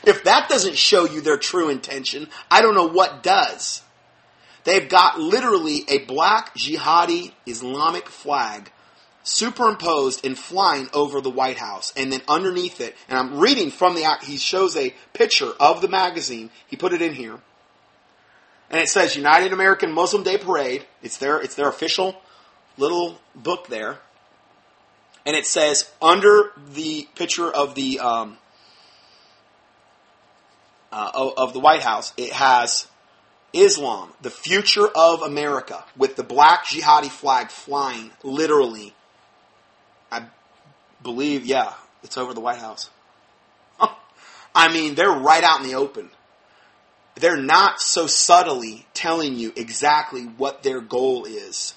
[0.04, 3.82] If that doesn't show you their true intention, I don't know what does.
[4.64, 8.70] They've got literally a black jihadi Islamic flag
[9.22, 11.92] superimposed and flying over the White House.
[11.96, 15.88] And then underneath it, and I'm reading from the, he shows a picture of the
[15.88, 16.50] magazine.
[16.66, 17.38] He put it in here.
[18.70, 20.84] And it says United American Muslim Day Parade.
[21.02, 22.20] It's their, it's their official
[22.76, 23.98] little book there.
[25.24, 28.38] And it says under the picture of the, um,
[30.92, 32.86] uh, of the White House, it has
[33.52, 38.94] Islam, the future of America, with the black jihadi flag flying literally
[40.10, 40.26] I
[41.02, 42.90] believe, yeah, it's over the White House.
[44.54, 46.10] I mean, they're right out in the open.
[47.16, 51.74] They're not so subtly telling you exactly what their goal is.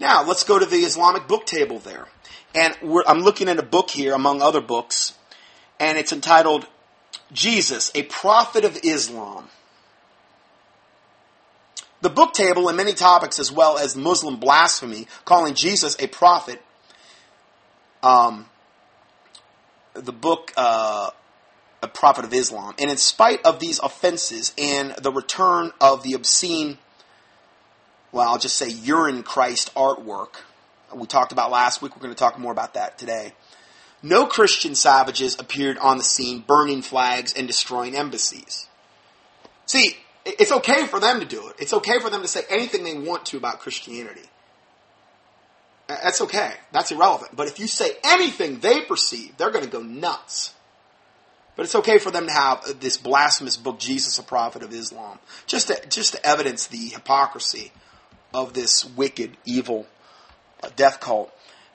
[0.00, 2.06] Now, let's go to the Islamic book table there.
[2.54, 5.14] And I'm looking at a book here, among other books,
[5.82, 6.64] and it's entitled
[7.32, 9.48] Jesus, a Prophet of Islam.
[12.02, 16.62] The book table and many topics, as well as Muslim blasphemy, calling Jesus a prophet,
[18.02, 18.46] um,
[19.94, 21.10] the book uh,
[21.82, 22.74] A Prophet of Islam.
[22.78, 26.78] And in spite of these offenses and the return of the obscene,
[28.12, 30.36] well, I'll just say urine Christ artwork,
[30.94, 33.32] we talked about last week, we're going to talk more about that today.
[34.02, 38.66] No Christian savages appeared on the scene burning flags and destroying embassies.
[39.66, 41.56] See, it's okay for them to do it.
[41.58, 44.28] It's okay for them to say anything they want to about Christianity.
[45.88, 46.52] That's okay.
[46.72, 47.36] That's irrelevant.
[47.36, 50.54] But if you say anything they perceive, they're going to go nuts.
[51.54, 55.18] But it's okay for them to have this blasphemous book, Jesus, a Prophet of Islam,
[55.46, 57.72] just to, just to evidence the hypocrisy
[58.32, 59.86] of this wicked, evil
[60.62, 61.32] uh, death cult.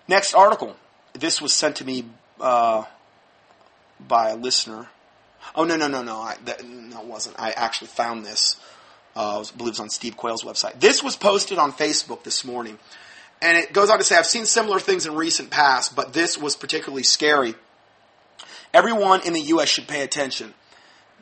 [0.07, 0.75] Next article.
[1.19, 2.05] This was sent to me
[2.39, 2.85] uh,
[3.99, 4.87] by a listener.
[5.55, 6.17] Oh no no no no!
[6.17, 7.39] I, that, no, wasn't.
[7.39, 8.57] I actually found this.
[9.15, 10.79] Uh, I believe it's on Steve Quayle's website.
[10.79, 12.77] This was posted on Facebook this morning.
[13.41, 16.37] And it goes on to say, I've seen similar things in recent past, but this
[16.37, 17.55] was particularly scary.
[18.73, 19.69] Everyone in the U.S.
[19.69, 20.53] should pay attention.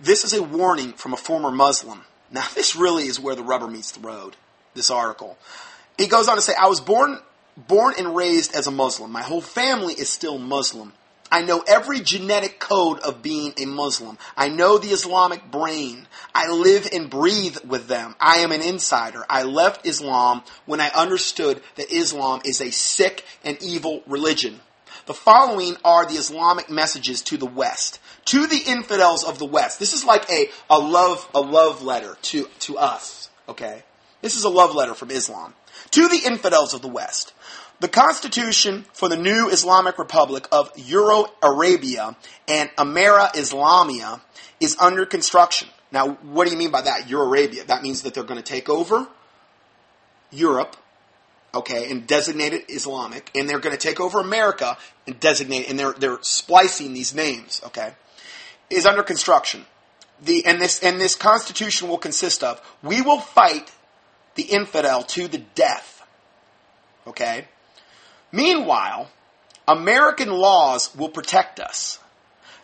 [0.01, 2.03] This is a warning from a former Muslim.
[2.31, 4.35] Now, this really is where the rubber meets the road,
[4.73, 5.37] this article.
[5.97, 7.19] He goes on to say, I was born,
[7.57, 9.11] born and raised as a Muslim.
[9.11, 10.93] My whole family is still Muslim.
[11.31, 14.17] I know every genetic code of being a Muslim.
[14.37, 16.07] I know the Islamic brain.
[16.33, 18.15] I live and breathe with them.
[18.19, 19.25] I am an insider.
[19.29, 24.59] I left Islam when I understood that Islam is a sick and evil religion.
[25.07, 29.79] The following are the Islamic messages to the West, to the infidels of the West.
[29.79, 33.83] This is like a, a love, a love letter to, to us, okay?
[34.21, 35.53] This is a love letter from Islam.
[35.91, 37.33] To the infidels of the West.
[37.79, 42.15] The constitution for the new Islamic Republic of Euro Arabia
[42.47, 44.21] and Amera Islamia
[44.59, 45.67] is under construction.
[45.91, 47.09] Now, what do you mean by that?
[47.09, 47.65] Euro Arabia.
[47.65, 49.07] That means that they're going to take over
[50.31, 50.77] Europe,
[51.53, 55.77] okay, and designate it Islamic, and they're going to take over America and designate, and
[55.77, 57.93] they're they're splicing these names, okay,
[58.69, 59.65] is under construction.
[60.21, 63.71] The and this and this constitution will consist of we will fight
[64.35, 66.05] the infidel to the death,
[67.07, 67.47] okay.
[68.31, 69.09] Meanwhile,
[69.67, 71.99] American laws will protect us.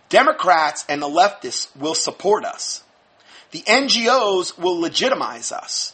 [0.09, 2.83] Democrats and the leftists will support us.
[3.51, 5.93] The NGOs will legitimize us.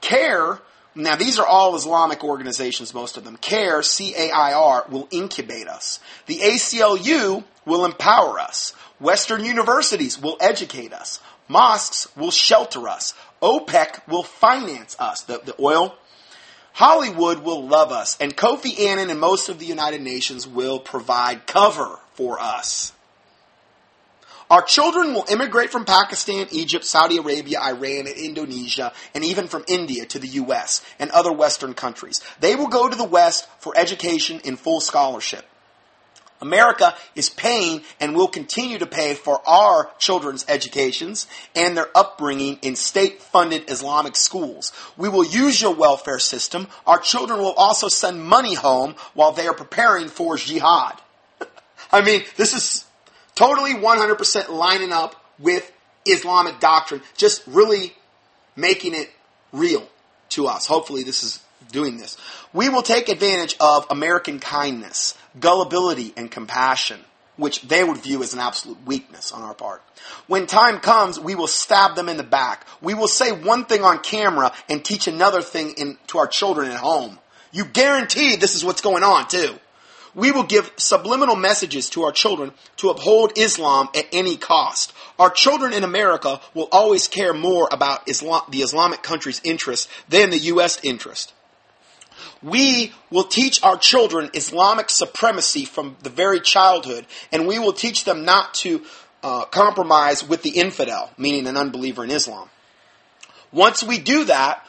[0.00, 0.60] CAIR,
[0.94, 3.36] now these are all Islamic organizations, most of them.
[3.36, 6.00] CAIR, C-A-I-R, will incubate us.
[6.26, 8.74] The ACLU will empower us.
[9.00, 11.20] Western universities will educate us.
[11.48, 13.14] Mosques will shelter us.
[13.42, 15.96] OPEC will finance us, the, the oil
[16.74, 21.46] Hollywood will love us, and Kofi Annan and most of the United Nations will provide
[21.46, 22.92] cover for us.
[24.50, 29.64] Our children will immigrate from Pakistan, Egypt, Saudi Arabia, Iran, and Indonesia, and even from
[29.66, 30.84] India to the U.S.
[30.98, 32.20] and other Western countries.
[32.40, 35.46] They will go to the West for education in full scholarship.
[36.42, 42.58] America is paying and will continue to pay for our children's educations and their upbringing
[42.62, 44.72] in state funded Islamic schools.
[44.96, 46.66] We will use your welfare system.
[46.86, 51.00] Our children will also send money home while they are preparing for jihad.
[51.92, 52.84] I mean, this is
[53.34, 55.70] totally 100% lining up with
[56.04, 57.94] Islamic doctrine, just really
[58.56, 59.10] making it
[59.52, 59.86] real
[60.30, 60.66] to us.
[60.66, 62.16] Hopefully, this is doing this.
[62.52, 67.00] We will take advantage of American kindness, gullibility, and compassion,
[67.36, 69.82] which they would view as an absolute weakness on our part.
[70.26, 72.66] When time comes, we will stab them in the back.
[72.80, 76.70] We will say one thing on camera and teach another thing in, to our children
[76.70, 77.18] at home.
[77.52, 79.58] You guarantee this is what's going on too.
[80.14, 84.92] We will give subliminal messages to our children to uphold Islam at any cost.
[85.18, 90.30] Our children in America will always care more about Islam, the Islamic country's interest than
[90.30, 90.78] the U.S.
[90.82, 91.32] interest.
[92.42, 98.04] We will teach our children Islamic supremacy from the very childhood, and we will teach
[98.04, 98.82] them not to
[99.22, 102.48] uh, compromise with the infidel, meaning an unbeliever in Islam.
[103.52, 104.66] Once we do that,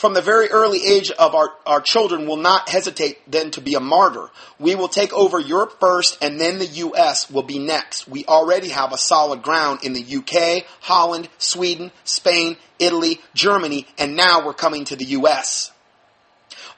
[0.00, 3.74] from the very early age of our, our children will not hesitate then to be
[3.74, 4.30] a martyr.
[4.58, 8.08] We will take over Europe first and then the US will be next.
[8.08, 14.16] We already have a solid ground in the UK, Holland, Sweden, Spain, Italy, Germany, and
[14.16, 15.70] now we're coming to the US.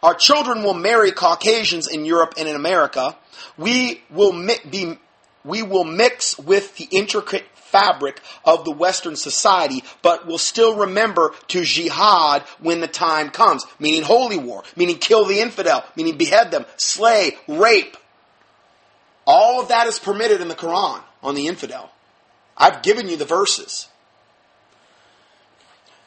[0.03, 3.17] Our children will marry Caucasians in Europe and in America.
[3.57, 4.99] We will mi- be,
[5.45, 11.35] we will mix with the intricate fabric of the Western society, but will still remember
[11.49, 16.51] to jihad when the time comes, meaning holy war, meaning kill the infidel, meaning behead
[16.51, 17.97] them, slay, rape.
[19.27, 21.91] All of that is permitted in the Quran on the infidel.
[22.57, 23.89] I've given you the verses.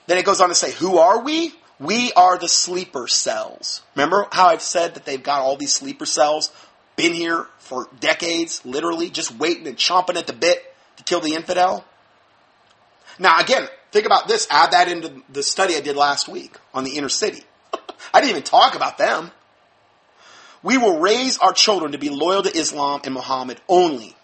[0.07, 1.53] Then it goes on to say, Who are we?
[1.79, 3.81] We are the sleeper cells.
[3.95, 6.51] Remember how I've said that they've got all these sleeper cells
[6.95, 10.63] been here for decades, literally, just waiting and chomping at the bit
[10.97, 11.83] to kill the infidel.
[13.19, 14.47] Now, again, think about this.
[14.49, 17.43] Add that into the study I did last week on the inner city.
[18.13, 19.31] I didn't even talk about them.
[20.63, 24.15] We will raise our children to be loyal to Islam and Muhammad only.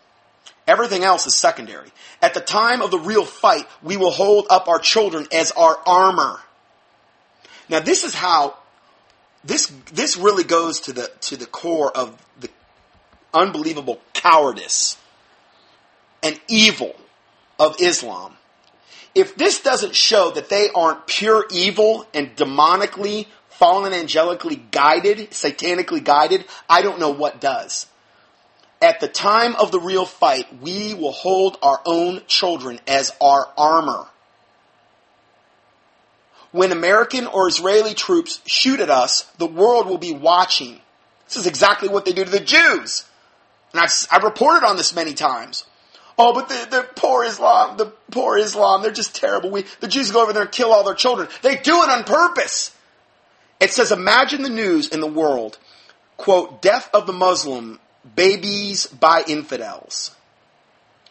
[0.68, 1.92] Everything else is secondary.
[2.22, 5.78] At the time of the real fight, we will hold up our children as our
[5.86, 6.40] armor.
[7.72, 8.58] Now, this is how
[9.46, 12.50] this this really goes to the to the core of the
[13.34, 14.98] unbelievable cowardice
[16.22, 16.94] and evil
[17.58, 18.34] of Islam.
[19.16, 26.04] If this doesn't show that they aren't pure evil and demonically, fallen angelically guided, satanically
[26.04, 27.88] guided, I don't know what does.
[28.82, 33.48] At the time of the real fight, we will hold our own children as our
[33.58, 34.11] armor.
[36.52, 40.82] When American or Israeli troops shoot at us, the world will be watching.
[41.26, 43.06] This is exactly what they do to the Jews.
[43.72, 45.66] And I've, I've reported on this many times.
[46.18, 49.50] Oh, but the, the poor Islam, the poor Islam, they're just terrible.
[49.50, 51.30] We, the Jews go over there and kill all their children.
[51.42, 52.76] They do it on purpose.
[53.60, 55.58] It says, imagine the news in the world.
[56.18, 57.80] Quote, death of the Muslim,
[58.16, 60.16] babies by infidels.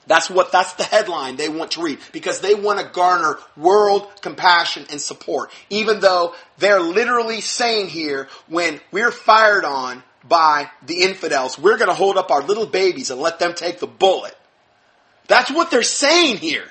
[0.06, 4.08] That's what, that's the headline they want to read because they want to garner world
[4.22, 5.50] compassion and support.
[5.68, 11.88] Even though they're literally saying here, when we're fired on by the infidels, we're going
[11.88, 14.36] to hold up our little babies and let them take the bullet.
[15.28, 16.68] That's what they're saying here.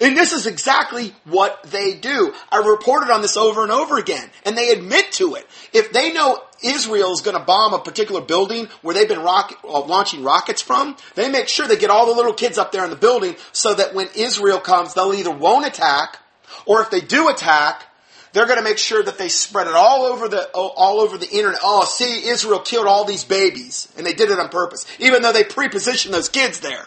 [0.00, 2.34] And this is exactly what they do.
[2.50, 5.46] I reported on this over and over again, and they admit to it.
[5.72, 9.58] If they know Israel is going to bomb a particular building where they've been rocket,
[9.64, 12.84] uh, launching rockets from, they make sure they get all the little kids up there
[12.84, 16.18] in the building so that when Israel comes, they'll either won't attack,
[16.66, 17.86] or if they do attack,
[18.32, 21.28] they're going to make sure that they spread it all over the all over the
[21.28, 21.60] internet.
[21.62, 25.32] Oh, see, Israel killed all these babies, and they did it on purpose, even though
[25.32, 26.86] they prepositioned those kids there.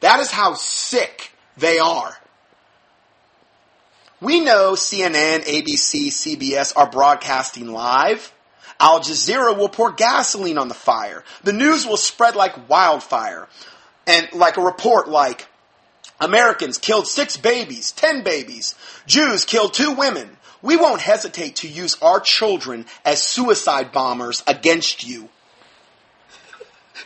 [0.00, 2.16] That is how sick they are.
[4.20, 8.32] We know CNN, ABC, CBS are broadcasting live.
[8.78, 11.24] Al Jazeera will pour gasoline on the fire.
[11.42, 13.48] The news will spread like wildfire.
[14.06, 15.46] And like a report like,
[16.20, 18.74] Americans killed six babies, ten babies.
[19.06, 20.36] Jews killed two women.
[20.62, 25.28] We won't hesitate to use our children as suicide bombers against you.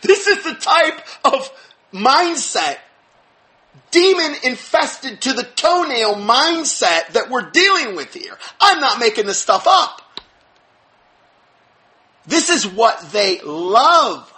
[0.03, 1.51] This is the type of
[1.93, 2.79] mindset
[3.91, 8.37] demon infested to the toenail mindset that we're dealing with here.
[8.61, 10.03] I'm not making this stuff up.
[12.27, 14.33] This is what they love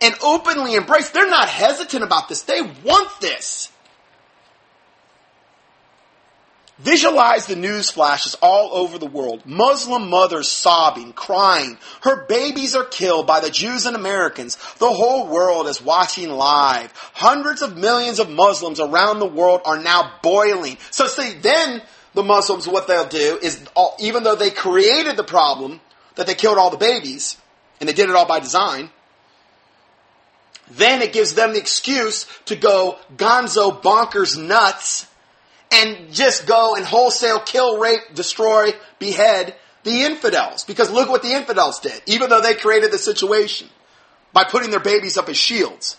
[0.00, 1.10] and openly embrace.
[1.10, 2.42] They're not hesitant about this.
[2.42, 3.70] They want this.
[6.78, 9.46] Visualize the news flashes all over the world.
[9.46, 11.78] Muslim mothers sobbing, crying.
[12.02, 14.56] Her babies are killed by the Jews and Americans.
[14.78, 16.92] The whole world is watching live.
[17.14, 20.76] Hundreds of millions of Muslims around the world are now boiling.
[20.90, 21.80] So see, then
[22.12, 23.64] the Muslims, what they'll do is,
[23.98, 25.80] even though they created the problem,
[26.16, 27.38] that they killed all the babies,
[27.80, 28.90] and they did it all by design,
[30.72, 35.06] then it gives them the excuse to go gonzo bonkers nuts
[35.76, 39.54] and just go and wholesale kill, rape, destroy, behead
[39.84, 40.64] the infidels.
[40.64, 43.68] Because look what the infidels did, even though they created the situation
[44.32, 45.96] by putting their babies up as shields.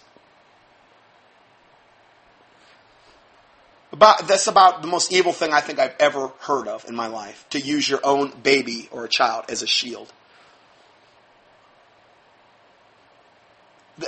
[3.91, 7.07] About, that's about the most evil thing I think I've ever heard of in my
[7.07, 10.11] life, to use your own baby or a child as a shield.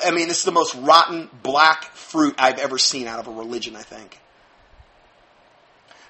[0.05, 3.31] I mean, this is the most rotten black fruit I've ever seen out of a
[3.31, 4.19] religion, I think.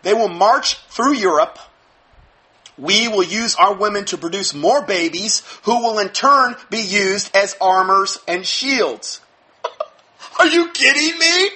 [0.02, 1.60] They will march through Europe.
[2.78, 7.36] We will use our women to produce more babies who will in turn be used
[7.36, 9.20] as armors and shields.
[10.40, 11.50] Are you kidding me?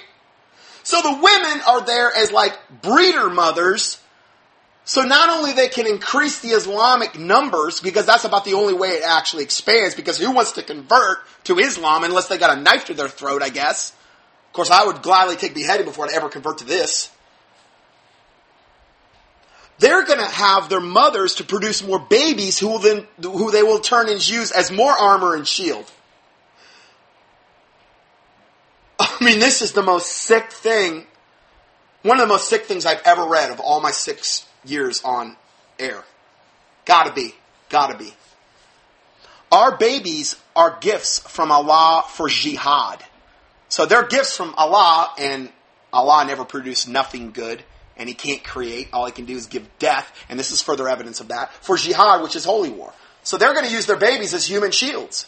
[0.82, 4.00] So the women are there as like breeder mothers.
[4.84, 8.90] So not only they can increase the Islamic numbers, because that's about the only way
[8.90, 12.84] it actually expands, because who wants to convert to Islam unless they got a knife
[12.86, 13.94] to their throat, I guess.
[14.48, 17.10] Of course, I would gladly take beheading before I'd ever convert to this.
[19.78, 23.62] They're going to have their mothers to produce more babies who will then, who they
[23.62, 25.90] will turn and use as more armor and shield.
[29.00, 31.06] I mean, this is the most sick thing,
[32.02, 35.36] one of the most sick things I've ever read of all my six years on
[35.78, 36.04] air.
[36.84, 37.34] Gotta be.
[37.68, 38.12] Gotta be.
[39.50, 43.02] Our babies are gifts from Allah for jihad.
[43.68, 45.48] So they're gifts from Allah, and
[45.92, 47.62] Allah never produced nothing good,
[47.96, 48.88] and he can't create.
[48.92, 51.76] All he can do is give death, and this is further evidence of that, for
[51.76, 52.92] jihad, which is holy war.
[53.22, 55.26] So they're going to use their babies as human shields.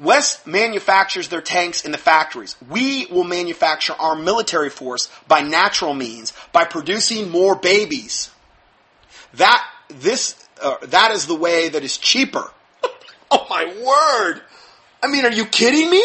[0.00, 2.56] West manufactures their tanks in the factories.
[2.68, 8.30] We will manufacture our military force by natural means, by producing more babies.
[9.34, 12.50] That, this, uh, that is the way that is cheaper.
[13.30, 14.42] oh my word!
[15.02, 16.02] I mean, are you kidding me?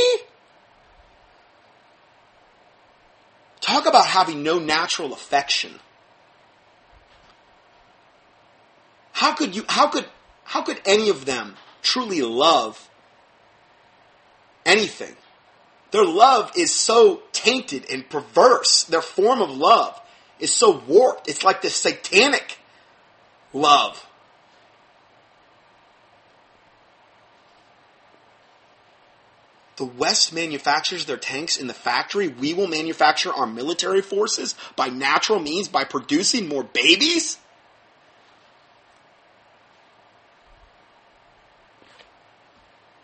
[3.70, 5.80] Talk about having no natural affection.
[9.11, 10.07] How could you how could
[10.43, 12.89] how could any of them truly love
[14.65, 15.15] anything?
[15.91, 18.86] Their love is so tainted and perverse.
[18.86, 20.01] Their form of love
[20.39, 21.30] is so warped.
[21.30, 22.57] It's like this satanic
[23.53, 24.03] love.
[29.80, 32.28] The West manufactures their tanks in the factory.
[32.28, 37.38] We will manufacture our military forces by natural means by producing more babies?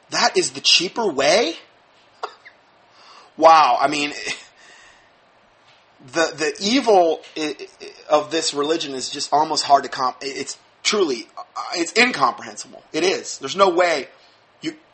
[0.10, 1.56] That is the cheaper way?
[3.38, 4.12] wow, I mean,
[6.06, 7.22] the the evil
[8.10, 10.18] of this religion is just almost hard to comp.
[10.20, 11.44] It's truly, uh,
[11.76, 12.84] it's incomprehensible.
[12.92, 13.38] It is.
[13.38, 14.10] There's no way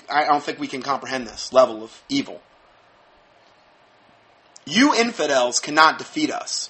[0.09, 2.41] I don't think we can comprehend this level of evil.
[4.65, 6.69] You infidels cannot defeat us.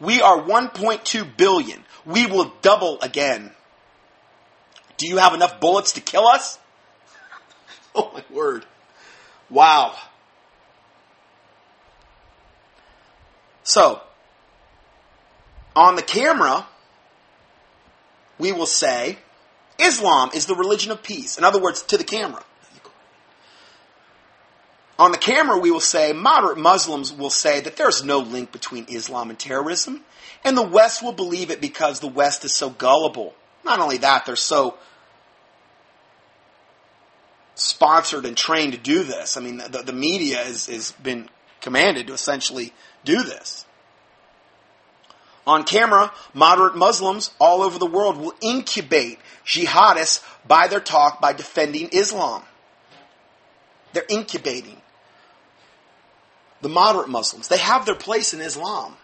[0.00, 1.84] We are 1.2 billion.
[2.04, 3.52] We will double again.
[4.96, 6.58] Do you have enough bullets to kill us?
[7.94, 8.66] oh my word.
[9.48, 9.94] Wow.
[13.62, 14.00] So,
[15.74, 16.66] on the camera,
[18.38, 19.18] we will say,
[19.78, 21.38] Islam is the religion of peace.
[21.38, 22.42] In other words, to the camera.
[24.98, 28.86] On the camera, we will say, moderate Muslims will say that there's no link between
[28.88, 30.02] Islam and terrorism.
[30.42, 33.34] And the West will believe it because the West is so gullible.
[33.64, 34.78] Not only that, they're so
[37.56, 39.36] sponsored and trained to do this.
[39.36, 41.28] I mean, the, the media has, been
[41.60, 42.72] commanded to essentially
[43.04, 43.65] do this.
[45.46, 51.32] On camera, moderate Muslims all over the world will incubate jihadists by their talk by
[51.32, 52.42] defending Islam.
[53.92, 54.80] They're incubating.
[56.62, 58.96] The moderate Muslims, they have their place in Islam.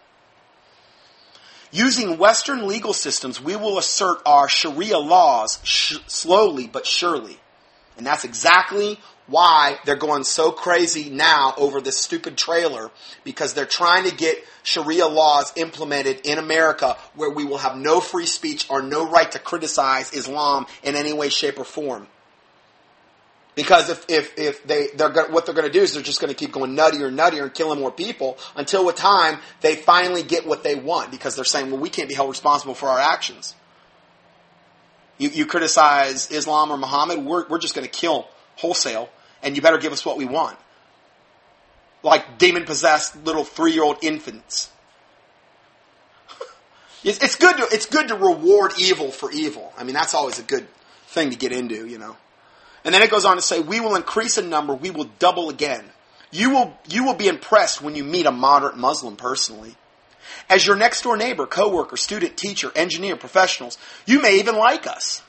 [1.71, 7.39] Using Western legal systems, we will assert our Sharia laws sh- slowly but surely.
[7.97, 12.91] And that's exactly why they're going so crazy now over this stupid trailer
[13.25, 18.01] because they're trying to get Sharia laws implemented in America where we will have no
[18.01, 22.07] free speech or no right to criticize Islam in any way, shape, or form.
[23.55, 26.33] Because if, if, if they, they're what they're going to do is they're just going
[26.33, 30.23] to keep going nuttier and nuttier and killing more people until with time they finally
[30.23, 32.99] get what they want because they're saying, well, we can't be held responsible for our
[32.99, 33.55] actions.
[35.19, 38.27] You, you criticize Islam or Muhammad, we're, we're just going to kill
[38.57, 39.09] wholesale
[39.43, 40.57] and you better give us what we want.
[42.03, 44.71] Like demon possessed little three year old infants.
[47.05, 49.73] it's, good to, it's good to reward evil for evil.
[49.77, 50.67] I mean, that's always a good
[51.07, 52.17] thing to get into, you know.
[52.85, 55.51] And then it goes on to say, we will increase in number, we will double
[55.51, 55.85] again.
[56.33, 59.77] You will, you will be impressed when you meet a moderate Muslim personally.
[60.49, 65.23] As your next door neighbor, coworker, student, teacher, engineer, professionals, you may even like us.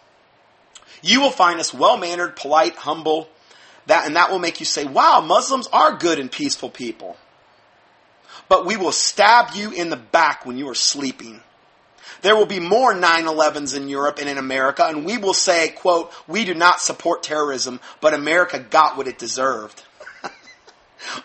[1.04, 3.30] You will find us well mannered, polite, humble,
[3.86, 7.18] that, and that will make you say, wow, Muslims are good and peaceful people.
[8.48, 11.42] But we will stab you in the back when you are sleeping.
[12.22, 16.14] There will be more 9-11s in Europe and in America, and we will say, quote,
[16.26, 19.84] we do not support terrorism, but America got what it deserved.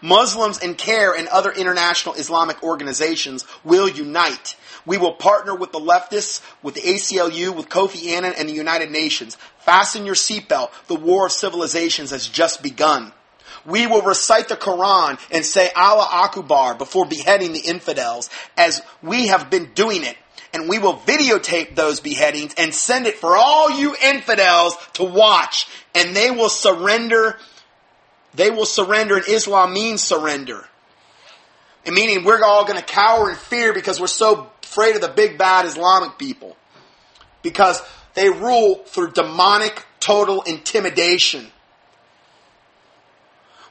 [0.02, 4.56] Muslims and CAIR and other international Islamic organizations will unite.
[4.86, 8.90] We will partner with the leftists, with the ACLU, with Kofi Annan, and the United
[8.90, 9.36] Nations.
[9.60, 10.70] Fasten your seatbelt.
[10.86, 13.12] The war of civilizations has just begun.
[13.66, 19.26] We will recite the Quran and say Allah Akbar before beheading the infidels, as we
[19.28, 20.16] have been doing it.
[20.54, 25.68] And we will videotape those beheadings and send it for all you infidels to watch.
[25.94, 27.38] And they will surrender.
[28.34, 30.66] They will surrender, and Islam means surrender.
[31.84, 35.08] And meaning we're all going to cower in fear because we're so afraid of the
[35.08, 36.56] big bad Islamic people
[37.42, 37.82] because
[38.14, 41.46] they rule through demonic total intimidation.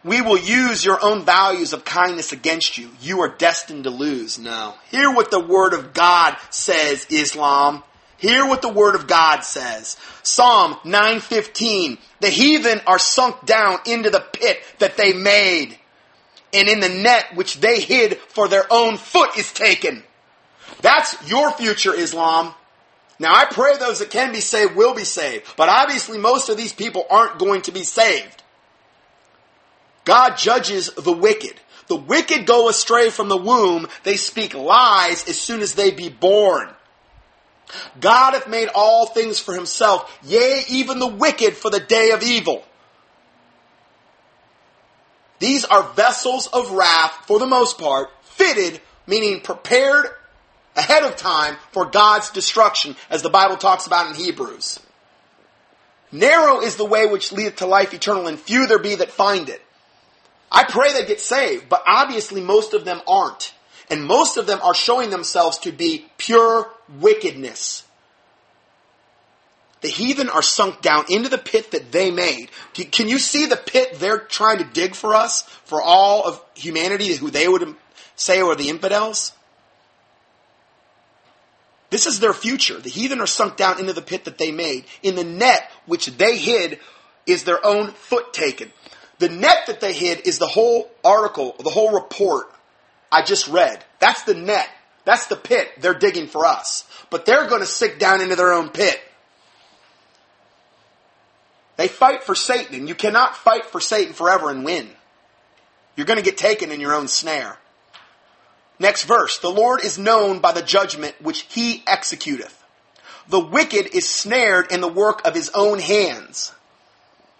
[0.03, 2.89] We will use your own values of kindness against you.
[3.01, 4.39] You are destined to lose.
[4.39, 4.75] No.
[4.89, 7.83] Hear what the Word of God says, Islam.
[8.17, 9.97] Hear what the Word of God says.
[10.23, 11.97] Psalm 915.
[12.21, 15.77] The heathen are sunk down into the pit that they made,
[16.53, 20.03] and in the net which they hid for their own foot is taken.
[20.81, 22.53] That's your future, Islam.
[23.19, 26.57] Now, I pray those that can be saved will be saved, but obviously most of
[26.57, 28.43] these people aren't going to be saved.
[30.05, 31.55] God judges the wicked.
[31.87, 33.87] The wicked go astray from the womb.
[34.03, 36.69] They speak lies as soon as they be born.
[37.99, 42.23] God hath made all things for himself, yea, even the wicked for the day of
[42.23, 42.63] evil.
[45.39, 50.07] These are vessels of wrath, for the most part, fitted, meaning prepared
[50.77, 54.79] ahead of time for God's destruction, as the Bible talks about in Hebrews.
[56.11, 59.49] Narrow is the way which leadeth to life eternal, and few there be that find
[59.49, 59.61] it.
[60.49, 63.53] I pray they get saved, but obviously most of them aren't.
[63.89, 66.69] And most of them are showing themselves to be pure
[66.99, 67.83] wickedness.
[69.81, 72.49] The heathen are sunk down into the pit that they made.
[72.73, 77.15] Can you see the pit they're trying to dig for us, for all of humanity,
[77.15, 77.75] who they would
[78.15, 79.33] say were the infidels?
[81.89, 82.79] This is their future.
[82.79, 84.85] The heathen are sunk down into the pit that they made.
[85.03, 86.79] In the net which they hid
[87.25, 88.71] is their own foot taken.
[89.19, 92.51] The net that they hid is the whole article, the whole report
[93.11, 93.83] I just read.
[93.99, 94.69] That's the net.
[95.05, 96.85] That's the pit they're digging for us.
[97.09, 98.99] But they're going to sink down into their own pit.
[101.77, 104.89] They fight for Satan, and you cannot fight for Satan forever and win.
[105.95, 107.57] You're going to get taken in your own snare.
[108.79, 109.39] Next verse.
[109.39, 112.53] The Lord is known by the judgment which he executeth.
[113.29, 116.53] The wicked is snared in the work of his own hands.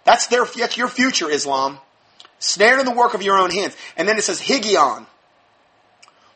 [0.04, 1.78] That's their, that's your future, Islam.
[2.38, 3.76] Snared in the work of your own hands.
[3.96, 5.06] And then it says Higgaion,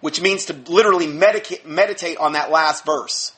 [0.01, 3.33] which means to literally meditate, meditate on that last verse.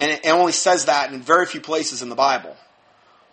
[0.00, 2.56] And it only says that in very few places in the Bible.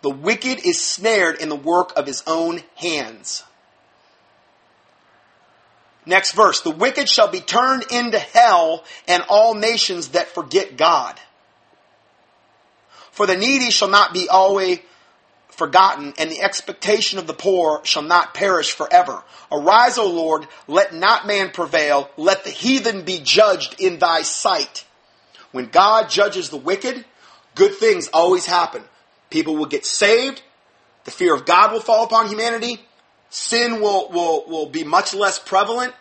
[0.02, 3.44] The wicked is snared in the work of his own hands.
[6.08, 6.62] Next verse.
[6.62, 11.20] The wicked shall be turned into hell and all nations that forget God.
[13.12, 14.78] For the needy shall not be always
[15.50, 19.22] forgotten, and the expectation of the poor shall not perish forever.
[19.52, 24.86] Arise, O Lord, let not man prevail, let the heathen be judged in thy sight.
[25.52, 27.04] When God judges the wicked,
[27.54, 28.82] good things always happen.
[29.28, 30.40] People will get saved,
[31.04, 32.80] the fear of God will fall upon humanity,
[33.30, 35.94] sin will, will, will be much less prevalent.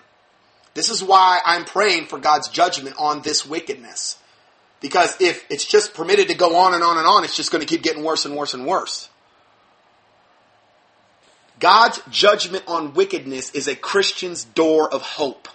[0.73, 4.17] This is why I'm praying for God's judgment on this wickedness.
[4.79, 7.61] Because if it's just permitted to go on and on and on, it's just going
[7.61, 9.09] to keep getting worse and worse and worse.
[11.59, 15.47] God's judgment on wickedness is a Christian's door of hope.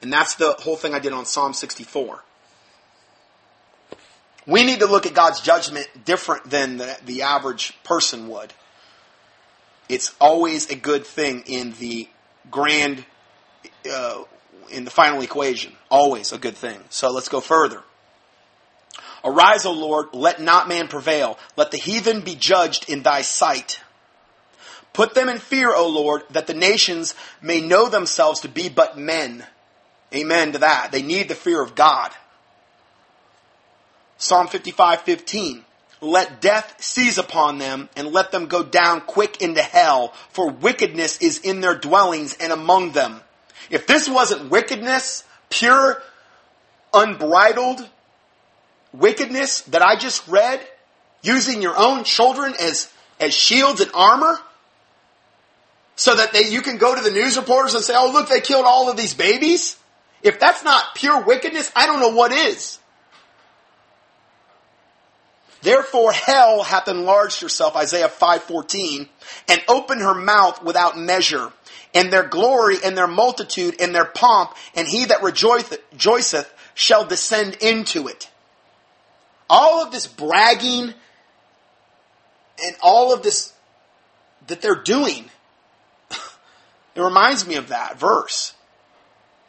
[0.00, 2.22] And that's the whole thing I did on Psalm 64.
[4.46, 8.52] We need to look at God's judgment different than the, the average person would.
[9.88, 12.08] It's always a good thing in the
[12.50, 13.04] grand,
[13.90, 14.22] uh,
[14.70, 15.72] in the final equation.
[15.90, 16.80] Always a good thing.
[16.88, 17.82] So let's go further.
[19.24, 21.38] Arise, O Lord, let not man prevail.
[21.56, 23.80] Let the heathen be judged in thy sight.
[24.92, 28.98] Put them in fear, O Lord, that the nations may know themselves to be but
[28.98, 29.44] men.
[30.14, 30.92] Amen to that.
[30.92, 32.12] They need the fear of God.
[34.18, 35.64] Psalm 55:15
[36.04, 41.18] Let death seize upon them and let them go down quick into hell for wickedness
[41.18, 43.20] is in their dwellings and among them.
[43.70, 46.02] If this wasn't wickedness, pure
[46.92, 47.88] unbridled
[48.92, 50.60] wickedness that I just read,
[51.22, 54.38] using your own children as as shields and armor,
[55.96, 58.40] so that they, you can go to the news reporters and say, oh, look, they
[58.40, 59.78] killed all of these babies.
[60.22, 62.78] If that's not pure wickedness, I don't know what is.
[65.64, 69.08] Therefore hell hath enlarged herself, Isaiah 5:14,
[69.48, 71.54] and opened her mouth without measure,
[71.94, 77.54] and their glory and their multitude and their pomp, and he that rejoiceth shall descend
[77.62, 78.28] into it.
[79.48, 80.92] All of this bragging
[82.62, 83.54] and all of this
[84.48, 85.30] that they're doing
[86.94, 88.52] it reminds me of that verse.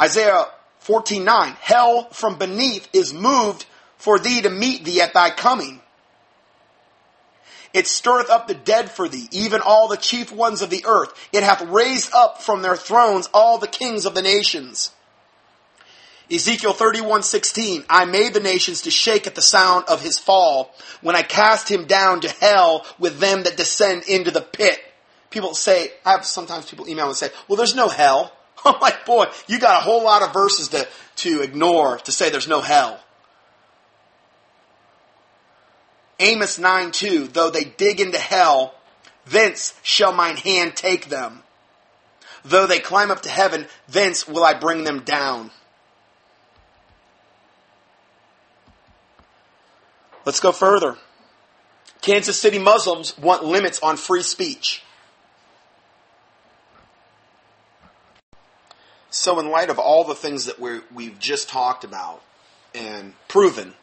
[0.02, 0.48] Isaiah
[0.82, 3.66] 14:9 Hell from beneath is moved
[3.98, 5.82] for thee to meet thee at thy coming.
[7.76, 11.14] It stirreth up the dead for thee, even all the chief ones of the earth.
[11.32, 14.92] It hath raised up from their thrones all the kings of the nations.
[16.32, 21.16] Ezekiel 31:16 I made the nations to shake at the sound of his fall when
[21.16, 24.82] I cast him down to hell with them that descend into the pit
[25.36, 28.32] people say, I have sometimes people email and say, well, there's no hell.
[28.66, 32.30] I'm like, boy, you got a whole lot of verses to, to ignore to say
[32.30, 33.02] there's no hell.
[36.20, 38.76] Amos 9 2, though they dig into hell,
[39.26, 41.44] thence shall mine hand take them.
[42.44, 45.52] Though they climb up to heaven, thence will I bring them down.
[50.26, 50.98] Let's go further.
[52.02, 54.84] Kansas City Muslims want limits on free speech.
[59.10, 62.22] So, in light of all the things that we we've just talked about
[62.76, 63.74] and proven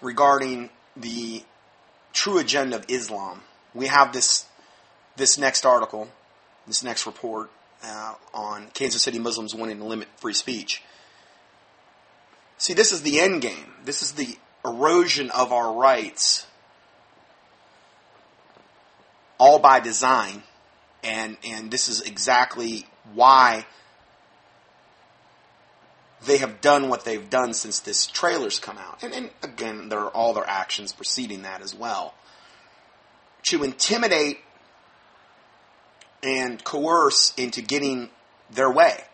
[0.00, 1.42] regarding the
[2.12, 3.42] true agenda of Islam,
[3.74, 4.46] we have this
[5.16, 6.08] this next article,
[6.66, 7.50] this next report
[7.84, 10.82] uh, on Kansas City Muslims wanting to limit free speech.
[12.58, 13.74] See, this is the end game.
[13.84, 16.46] This is the erosion of our rights,
[19.38, 20.42] all by design,
[21.02, 23.66] and and this is exactly why
[26.26, 29.02] they have done what they've done since this trailer's come out.
[29.02, 32.14] And, and again, there are all their actions preceding that as well.
[33.44, 34.38] To intimidate
[36.22, 38.08] and coerce into getting
[38.50, 39.04] their way.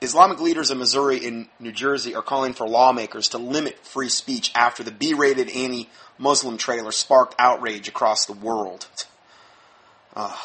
[0.00, 4.50] Islamic leaders in Missouri and New Jersey are calling for lawmakers to limit free speech
[4.54, 8.86] after the B rated anti Muslim trailer sparked outrage across the world.
[10.14, 10.36] Uh,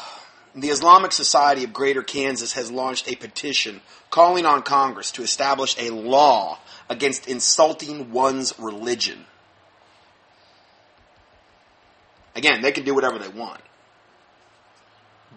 [0.60, 3.80] the Islamic Society of Greater Kansas has launched a petition
[4.10, 9.24] calling on Congress to establish a law against insulting one's religion.
[12.34, 13.60] Again, they can do whatever they want.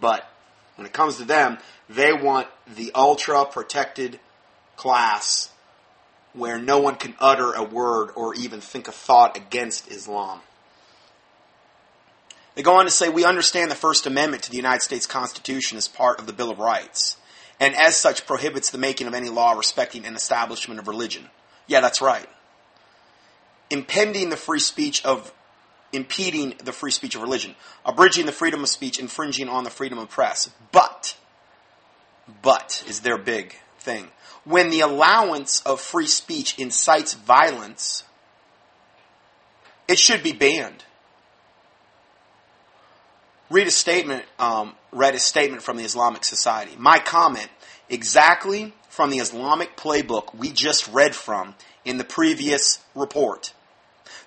[0.00, 0.28] But
[0.76, 1.58] when it comes to them,
[1.88, 4.18] they want the ultra protected
[4.76, 5.50] class
[6.32, 10.40] where no one can utter a word or even think a thought against Islam.
[12.54, 15.78] They go on to say, We understand the First Amendment to the United States Constitution
[15.78, 17.16] as part of the Bill of Rights,
[17.58, 21.30] and as such prohibits the making of any law respecting an establishment of religion.
[21.66, 22.28] Yeah, that's right.
[23.70, 25.32] Impending the free speech of
[25.92, 29.98] impeding the free speech of religion, abridging the freedom of speech, infringing on the freedom
[29.98, 30.50] of press.
[30.72, 31.16] But,
[32.42, 34.08] but is their big thing.
[34.44, 38.04] When the allowance of free speech incites violence,
[39.86, 40.84] it should be banned.
[43.52, 46.72] Read a statement, um, read a statement from the Islamic Society.
[46.78, 47.50] My comment,
[47.90, 53.52] exactly from the Islamic playbook we just read from in the previous report.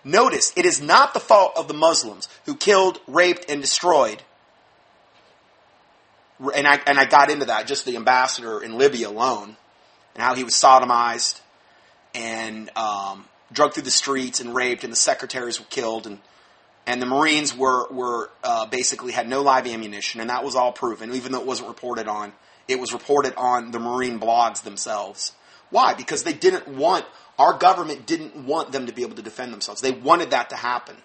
[0.03, 4.21] Notice, it is not the fault of the Muslims who killed, raped, and destroyed.
[6.53, 9.57] And I, and I got into that, just the ambassador in Libya alone,
[10.13, 11.41] and how he was sodomized
[12.13, 16.19] and um, drugged through the streets and raped, and the secretaries were killed, and
[16.87, 20.71] and the Marines were were uh, basically had no live ammunition, and that was all
[20.71, 22.33] proven, even though it wasn't reported on.
[22.67, 25.33] It was reported on the Marine blogs themselves.
[25.69, 25.93] Why?
[25.93, 27.05] Because they didn't want
[27.37, 29.81] our government didn't want them to be able to defend themselves.
[29.81, 30.95] They wanted that to happen.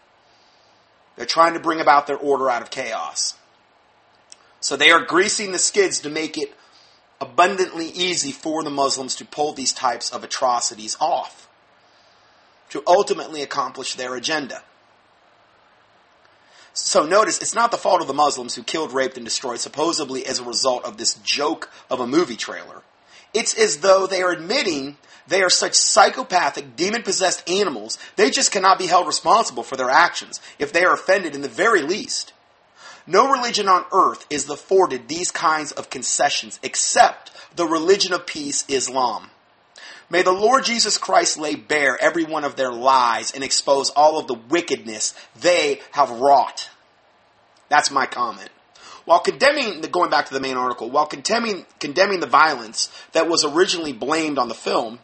[1.17, 3.35] They're trying to bring about their order out of chaos.
[4.61, 6.55] So they are greasing the skids to make it
[7.21, 11.49] abundantly easy for the Muslims to pull these types of atrocities off,
[12.71, 14.63] to ultimately accomplish their agenda.
[16.83, 20.27] So notice, it's not the fault of the Muslims who killed, raped, and destroyed supposedly
[20.27, 22.83] as a result of this joke of a movie trailer.
[23.35, 24.97] It's as though they are admitting
[25.29, 29.91] they are such psychopathic, demon possessed animals, they just cannot be held responsible for their
[29.91, 32.33] actions if they are offended in the very least.
[33.07, 38.65] No religion on earth is afforded these kinds of concessions except the religion of peace,
[38.69, 39.31] Islam.
[40.11, 44.19] May the Lord Jesus Christ lay bare every one of their lies and expose all
[44.19, 46.69] of the wickedness they have wrought.
[47.69, 48.51] That's my comment.
[49.05, 53.29] While condemning, the, going back to the main article, while condemning, condemning the violence that
[53.29, 54.99] was originally blamed on the film,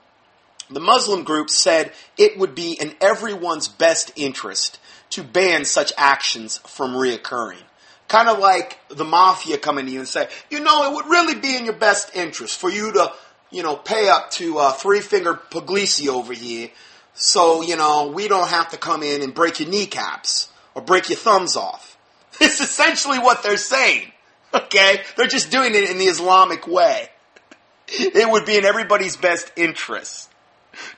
[0.68, 4.80] the Muslim group said it would be in everyone's best interest
[5.11, 7.62] to ban such actions from reoccurring.
[8.09, 11.34] Kind of like the mafia coming to you and say, you know, it would really
[11.34, 13.12] be in your best interest for you to
[13.51, 16.70] you know, pay up to uh, Three Finger Puglisi over here,
[17.14, 21.09] so you know we don't have to come in and break your kneecaps or break
[21.09, 21.97] your thumbs off.
[22.40, 24.12] It's essentially what they're saying.
[24.53, 27.09] Okay, they're just doing it in the Islamic way.
[27.88, 30.28] It would be in everybody's best interest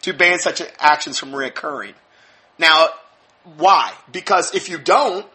[0.03, 1.93] to ban such actions from reoccurring.
[2.59, 2.89] Now,
[3.57, 3.93] why?
[4.11, 5.27] Because if you don't,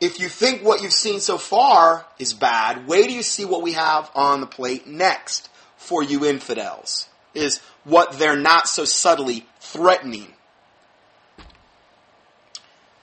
[0.00, 3.62] if you think what you've seen so far is bad, wait till you see what
[3.62, 5.48] we have on the plate next
[5.82, 10.28] for you infidels, is what they're not so subtly threatening.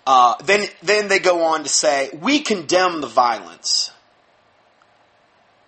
[0.08, 3.92] Uh, then, then they go on to say, we condemn the violence.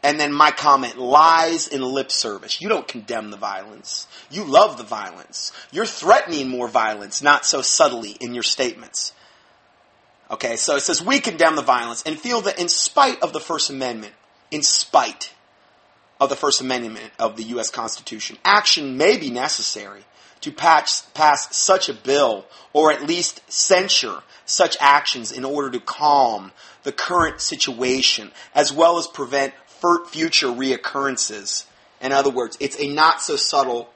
[0.04, 2.60] And then my comment, lies in lip service.
[2.60, 4.08] You don't condemn the violence.
[4.32, 5.52] You love the violence.
[5.72, 9.14] You're threatening more violence, not so subtly in your statements.
[10.32, 13.40] Okay, so it says, we condemn the violence and feel that in spite of the
[13.40, 14.14] First Amendment,
[14.50, 15.34] in spite,
[16.22, 17.72] of the First Amendment of the U.S.
[17.72, 18.38] Constitution.
[18.46, 20.06] Action may be necessary
[20.42, 25.80] to pass, pass such a bill or at least censure such actions in order to
[25.80, 26.52] calm
[26.84, 29.54] the current situation as well as prevent
[30.08, 31.66] future reoccurrences
[32.00, 33.90] In other words, it's a not so subtle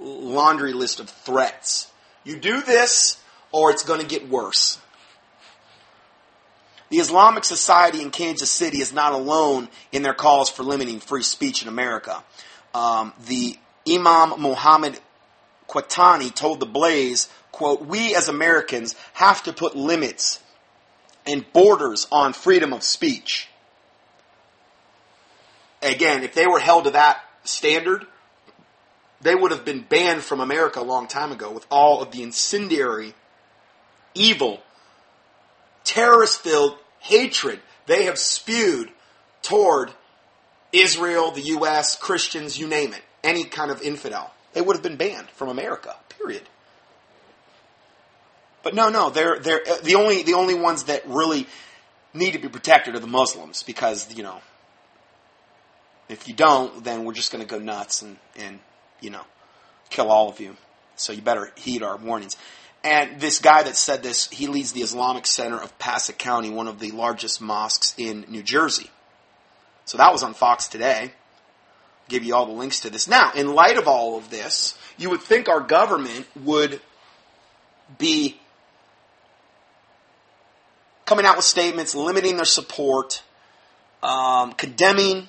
[0.00, 1.90] laundry list of threats.
[2.22, 3.20] You do this,
[3.50, 4.78] or it's going to get worse.
[6.92, 11.22] The Islamic Society in Kansas City is not alone in their calls for limiting free
[11.22, 12.22] speech in America.
[12.74, 13.56] Um, the
[13.88, 15.00] Imam Muhammad
[15.70, 20.42] Qatanani told the Blaze, quote, we as Americans have to put limits
[21.26, 23.48] and borders on freedom of speech.
[25.80, 28.04] Again, if they were held to that standard,
[29.22, 32.22] they would have been banned from America a long time ago with all of the
[32.22, 33.14] incendiary,
[34.12, 34.60] evil,
[35.84, 38.90] terrorist filled hatred they have spewed
[39.42, 39.90] toward
[40.72, 44.32] Israel, the U.S., Christians, you name it, any kind of infidel.
[44.52, 46.42] They would have been banned from America, period.
[48.62, 51.46] But no, no, they're, they're uh, the only the only ones that really
[52.14, 54.40] need to be protected are the Muslims because you know
[56.08, 58.60] if you don't, then we're just going to go nuts and and
[59.00, 59.22] you know
[59.90, 60.56] kill all of you.
[60.94, 62.36] So you better heed our warnings.
[62.84, 66.66] And this guy that said this, he leads the Islamic Center of Passaic County, one
[66.66, 68.90] of the largest mosques in New Jersey.
[69.84, 71.12] So that was on Fox today.
[71.12, 73.06] I'll give you all the links to this.
[73.06, 76.80] Now, in light of all of this, you would think our government would
[77.98, 78.40] be
[81.04, 83.22] coming out with statements limiting their support,
[84.02, 85.28] um, condemning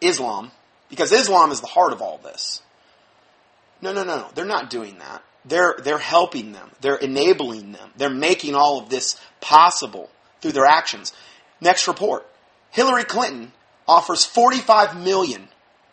[0.00, 0.50] Islam,
[0.88, 2.62] because Islam is the heart of all this.
[3.82, 4.28] No, no, no, no.
[4.34, 5.22] They're not doing that.
[5.44, 6.70] They're, they're helping them.
[6.80, 7.90] They're enabling them.
[7.96, 11.12] They're making all of this possible through their actions.
[11.60, 12.26] Next report.
[12.70, 13.52] Hillary Clinton
[13.86, 15.48] offers 45 million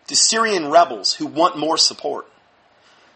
[0.08, 2.28] to Syrian rebels who want more support.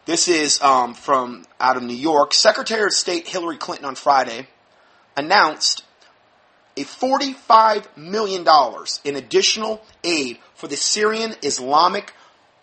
[0.05, 2.33] This is um, from out of New York.
[2.33, 4.47] Secretary of State Hillary Clinton on Friday
[5.17, 5.83] announced
[6.77, 8.45] a $45 million
[9.03, 12.13] in additional aid for the Syrian Islamic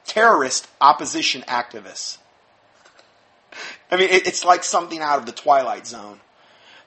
[0.04, 2.18] terrorist opposition activists.
[3.92, 6.18] I mean, it's like something out of the Twilight Zone.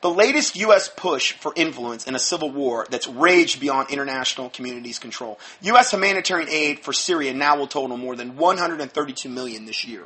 [0.01, 0.89] The latest U.S.
[0.95, 5.39] push for influence in a civil war that's raged beyond international community's control.
[5.61, 5.91] U.S.
[5.91, 10.03] humanitarian aid for Syria now will total more than 132 million this year.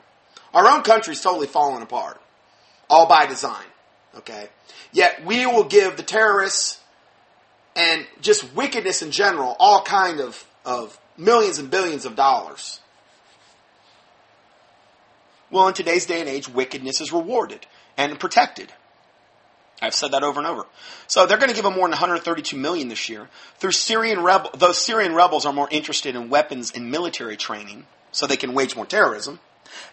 [0.54, 2.22] Our own country's totally falling apart,
[2.90, 3.66] all by design.
[4.18, 4.50] Okay,
[4.92, 6.80] yet we will give the terrorists
[7.76, 12.82] and just wickedness in general all kind of of millions and billions of dollars.
[15.52, 17.66] Well, in today's day and age, wickedness is rewarded
[17.98, 18.72] and protected.
[19.82, 20.66] I've said that over and over.
[21.08, 23.30] So they're going to give them more than 132 million this year.
[23.58, 28.28] Through Syrian rebel, those Syrian rebels are more interested in weapons and military training, so
[28.28, 29.40] they can wage more terrorism,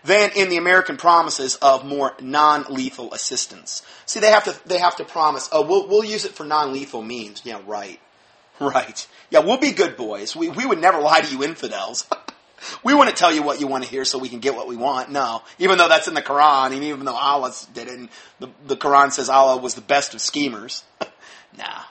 [0.04, 3.82] than in the American promises of more non-lethal assistance.
[4.06, 7.02] See, they have to they have to promise, oh, we'll we'll use it for non-lethal
[7.02, 7.42] means.
[7.44, 8.00] Yeah, right,
[8.60, 9.06] right.
[9.30, 10.34] Yeah, we'll be good boys.
[10.34, 12.08] We we would never lie to you infidels.
[12.82, 14.68] we want to tell you what you want to hear so we can get what
[14.68, 15.10] we want.
[15.10, 15.42] No.
[15.58, 18.08] Even though that's in the Quran, and even though Allah did it, and
[18.40, 20.84] the, the Quran says Allah was the best of schemers.
[21.56, 21.82] nah.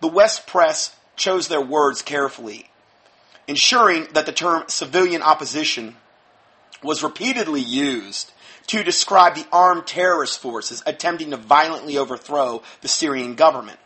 [0.00, 2.70] The West press chose their words carefully,
[3.46, 5.96] ensuring that the term civilian opposition
[6.82, 8.32] was repeatedly used
[8.68, 13.78] to describe the armed terrorist forces attempting to violently overthrow the Syrian government.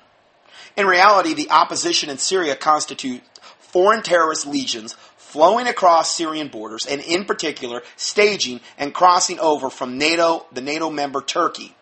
[0.76, 3.22] In reality, the opposition in Syria constitute
[3.58, 4.94] foreign terrorist legions
[5.34, 10.90] flowing across Syrian borders, and in particular, staging and crossing over from NATO, the NATO
[10.90, 11.74] member Turkey.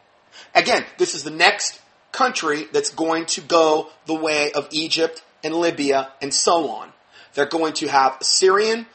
[0.54, 1.78] Again, this is the next
[2.12, 6.94] country that's going to go the way of Egypt and Libya and so on.
[7.34, 8.86] They're going to have Syrian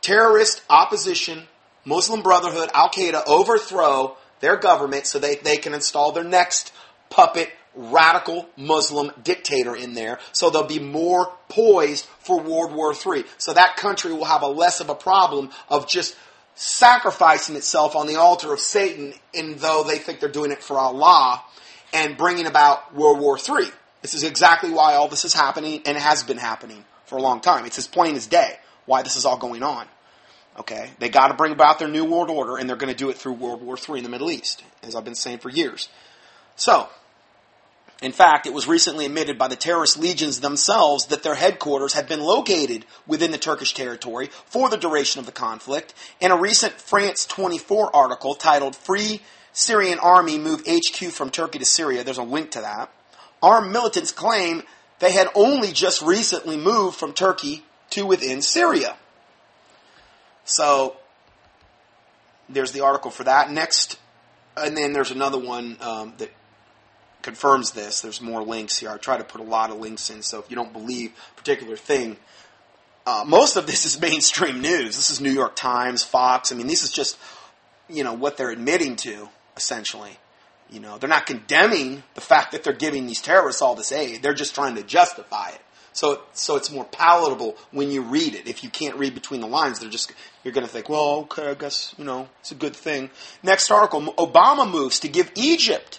[0.00, 1.44] terrorist opposition,
[1.84, 6.72] Muslim Brotherhood, Al Qaeda overthrow their government so they, they can install their next
[7.10, 13.24] puppet radical Muslim dictator in there, so they'll be more poised for World War III.
[13.38, 16.16] So that country will have a less of a problem of just
[16.54, 20.78] sacrificing itself on the altar of Satan, in though they think they're doing it for
[20.78, 21.42] Allah,
[21.92, 23.70] and bringing about World War III.
[24.02, 27.40] This is exactly why all this is happening, and has been happening for a long
[27.40, 27.64] time.
[27.66, 29.86] It's as plain as day why this is all going on.
[30.58, 33.08] Okay, they got to bring about their new world order, and they're going to do
[33.08, 35.88] it through World War III in the Middle East, as I've been saying for years.
[36.56, 36.88] So,
[38.02, 42.08] in fact, it was recently admitted by the terrorist legions themselves that their headquarters had
[42.08, 45.92] been located within the Turkish territory for the duration of the conflict.
[46.18, 49.20] In a recent France 24 article titled Free
[49.52, 52.90] Syrian Army Move HQ from Turkey to Syria, there's a link to that.
[53.42, 54.62] Armed militants claim
[54.98, 58.96] they had only just recently moved from Turkey to within Syria.
[60.44, 60.96] So,
[62.48, 63.50] there's the article for that.
[63.50, 63.98] Next,
[64.56, 66.30] and then there's another one um, that
[67.22, 68.00] confirms this.
[68.00, 68.90] There's more links here.
[68.90, 71.36] I try to put a lot of links in, so if you don't believe a
[71.36, 72.16] particular thing,
[73.06, 74.96] uh, most of this is mainstream news.
[74.96, 76.52] This is New York Times, Fox.
[76.52, 77.18] I mean, this is just,
[77.88, 80.18] you know, what they're admitting to, essentially.
[80.70, 84.22] You know, they're not condemning the fact that they're giving these terrorists all this aid.
[84.22, 85.60] They're just trying to justify it.
[85.92, 88.46] So, so it's more palatable when you read it.
[88.46, 90.12] If you can't read between the lines, they're just
[90.44, 93.10] you're going to think, well, okay, I guess you know it's a good thing.
[93.42, 95.98] Next article: Obama moves to give Egypt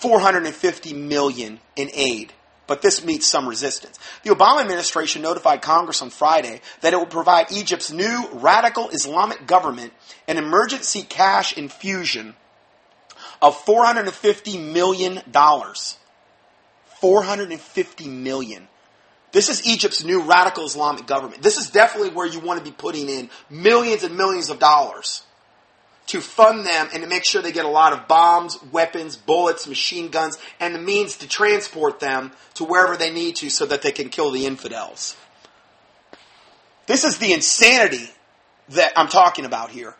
[0.00, 2.32] 450 million in aid
[2.68, 3.98] but this meets some resistance.
[4.22, 9.46] The Obama administration notified Congress on Friday that it will provide Egypt's new radical Islamic
[9.48, 9.92] government
[10.28, 12.36] an emergency cash infusion
[13.42, 15.20] of $450 million.
[17.00, 18.68] 450 million.
[19.32, 21.42] This is Egypt's new radical Islamic government.
[21.42, 25.22] This is definitely where you want to be putting in millions and millions of dollars
[26.08, 29.66] to fund them and to make sure they get a lot of bombs, weapons, bullets,
[29.66, 33.82] machine guns, and the means to transport them to wherever they need to so that
[33.82, 35.16] they can kill the infidels.
[36.86, 38.10] This is the insanity
[38.70, 39.94] that I'm talking about here.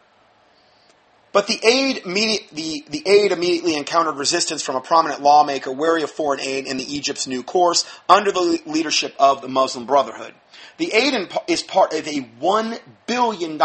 [1.31, 6.11] But the aid, the, the aid immediately encountered resistance from a prominent lawmaker wary of
[6.11, 10.33] foreign aid in the Egypt's new course under the leadership of the Muslim Brotherhood.
[10.79, 13.61] The aid is part of a $1 billion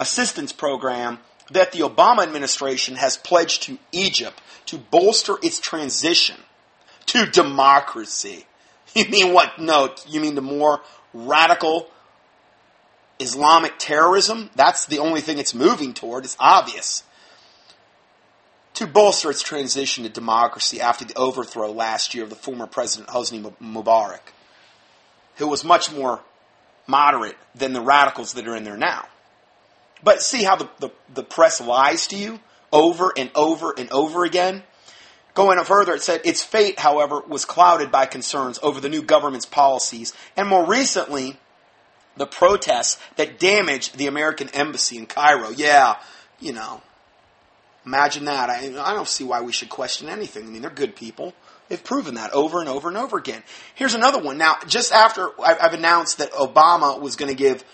[0.00, 1.18] assistance program
[1.52, 6.36] that the Obama administration has pledged to Egypt to bolster its transition
[7.06, 8.46] to democracy.
[8.94, 9.58] You mean what?
[9.58, 10.82] No, you mean the more
[11.14, 11.88] radical
[13.18, 14.50] Islamic terrorism?
[14.54, 16.26] That's the only thing it's moving toward.
[16.26, 17.02] It's obvious.
[18.74, 23.08] To bolster its transition to democracy after the overthrow last year of the former President
[23.08, 24.34] Hosni Mubarak,
[25.36, 26.20] who was much more
[26.86, 29.06] moderate than the radicals that are in there now.
[30.02, 32.40] But see how the, the, the press lies to you
[32.72, 34.62] over and over and over again?
[35.34, 39.46] Going further, it said its fate, however, was clouded by concerns over the new government's
[39.46, 41.38] policies, and more recently,
[42.18, 45.48] the protests that damaged the American embassy in Cairo.
[45.48, 45.96] Yeah,
[46.38, 46.82] you know,
[47.86, 48.50] imagine that.
[48.50, 50.44] I, I don't see why we should question anything.
[50.44, 51.32] I mean, they're good people.
[51.70, 53.42] They've proven that over and over and over again.
[53.74, 54.36] Here's another one.
[54.36, 57.64] Now, just after I've announced that Obama was going to give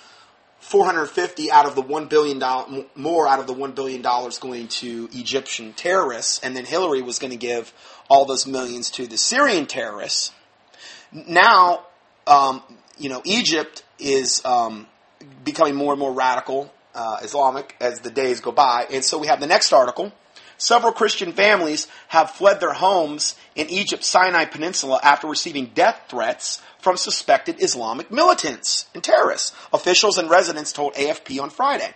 [0.60, 4.68] 450 out of the 1 billion dollar more out of the 1 billion dollars going
[4.68, 6.40] to Egyptian terrorists.
[6.42, 7.72] And then Hillary was going to give
[8.08, 10.32] all those millions to the Syrian terrorists.
[11.12, 11.86] Now
[12.26, 12.62] um,
[12.98, 14.86] you know Egypt is um,
[15.44, 18.86] becoming more and more radical uh, Islamic as the days go by.
[18.90, 20.12] And so we have the next article.
[20.58, 26.60] Several Christian families have fled their homes in Egypt's Sinai Peninsula after receiving death threats
[26.80, 31.92] from suspected Islamic militants and terrorists, officials and residents told AFP on Friday.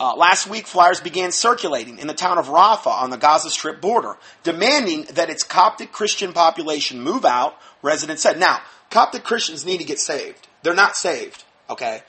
[0.00, 3.80] Uh, last week, flyers began circulating in the town of Rafah on the Gaza Strip
[3.80, 8.38] border, demanding that its Coptic Christian population move out, residents said.
[8.38, 8.60] Now,
[8.90, 10.46] Coptic Christians need to get saved.
[10.62, 12.02] They're not saved, okay?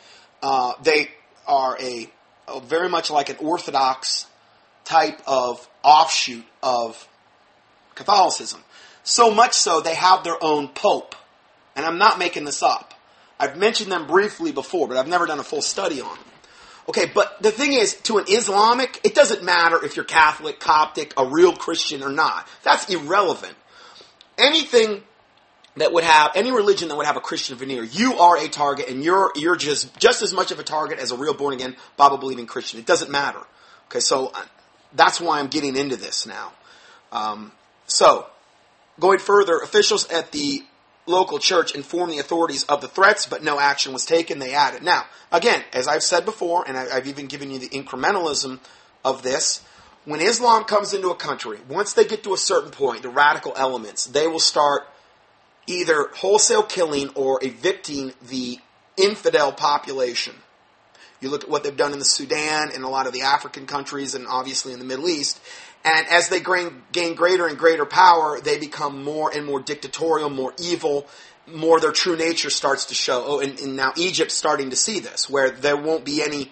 [0.44, 1.10] Uh, they
[1.48, 2.12] are a,
[2.48, 4.28] a very much like an Orthodox
[4.86, 7.08] type of offshoot of
[7.96, 8.64] Catholicism.
[9.10, 11.16] So much so, they have their own pope.
[11.76, 12.94] And I'm not making this up.
[13.40, 16.26] I've mentioned them briefly before, but I've never done a full study on them.
[16.90, 21.16] Okay, but the thing is, to an Islamic, it doesn't matter if you're Catholic, Coptic,
[21.18, 22.48] a real Christian or not.
[22.64, 23.56] That's irrelevant.
[24.38, 25.02] Anything
[25.78, 28.90] that would have any religion that would have a Christian veneer, you are a target,
[28.90, 31.76] and you're you're just just as much of a target as a real born again
[31.98, 32.80] Bible believing Christian.
[32.80, 33.42] It doesn't matter.
[33.88, 34.32] Okay, so
[34.94, 36.52] that's why I'm getting into this now.
[37.12, 37.52] Um,
[37.88, 38.28] so,
[39.00, 40.64] going further, officials at the
[41.06, 44.40] local church informed the authorities of the threats, but no action was taken.
[44.40, 44.84] They added.
[44.84, 48.60] Now, again, as I've said before, and I've even given you the incrementalism
[49.04, 49.64] of this,
[50.06, 53.54] when Islam comes into a country, once they get to a certain point, the radical
[53.56, 54.84] elements, they will start
[55.68, 58.60] either wholesale killing or evicting the
[58.98, 60.36] infidel population.
[61.22, 63.66] You look at what they've done in the Sudan and a lot of the African
[63.66, 65.40] countries and obviously in the Middle East.
[65.84, 70.30] And as they gain, gain greater and greater power, they become more and more dictatorial,
[70.30, 71.08] more evil,
[71.48, 73.24] more their true nature starts to show.
[73.26, 76.52] Oh, and, and now Egypt's starting to see this, where there won't be any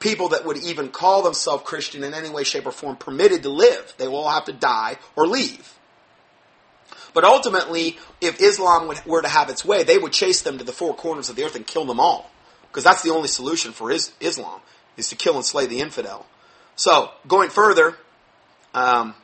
[0.00, 3.48] people that would even call themselves Christian in any way, shape, or form permitted to
[3.48, 3.94] live.
[3.98, 5.78] They will all have to die or leave.
[7.14, 10.64] But ultimately, if Islam would, were to have its way, they would chase them to
[10.64, 12.30] the four corners of the earth and kill them all
[12.72, 14.60] because that's the only solution for his, Islam
[14.96, 16.26] is to kill and slay the infidel.
[16.74, 17.98] So going further,
[18.74, 19.14] um,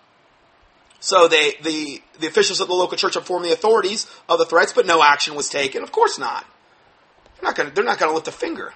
[1.01, 4.72] so they the the officials at the local church informed the authorities of the threats,
[4.72, 5.82] but no action was taken.
[5.82, 6.44] Of course not.
[7.36, 7.74] They're not going.
[7.74, 8.72] They're not going to lift a finger.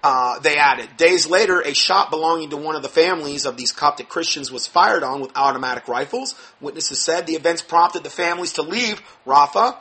[0.00, 3.72] Uh, they added, days later, a shop belonging to one of the families of these
[3.72, 6.36] Coptic Christians was fired on with automatic rifles.
[6.60, 9.76] Witnesses said the events prompted the families to leave Rafah,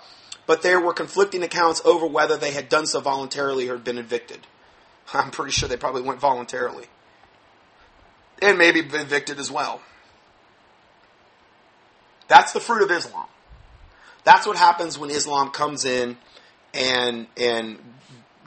[0.47, 4.39] but there were conflicting accounts over whether they had done so voluntarily or been evicted.
[5.13, 6.87] I'm pretty sure they probably went voluntarily.
[8.41, 9.81] And maybe evicted as well.
[12.27, 13.25] That's the fruit of Islam.
[14.23, 16.17] That's what happens when Islam comes in
[16.73, 17.79] and and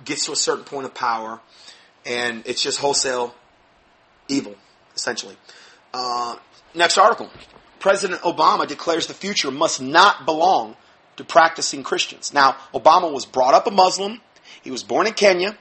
[0.04, 1.40] gets to a certain point of power,
[2.04, 3.34] and it's just wholesale
[4.28, 4.54] evil,
[4.94, 5.36] essentially.
[5.92, 6.36] Uh,
[6.74, 7.30] next article.
[7.78, 10.76] President Obama declares the future must not belong
[11.16, 12.32] to practicing Christians.
[12.32, 14.20] Now, Obama was brought up a Muslim.
[14.62, 15.56] He was born in Kenya.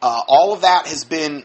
[0.00, 1.44] Uh, all of that has been,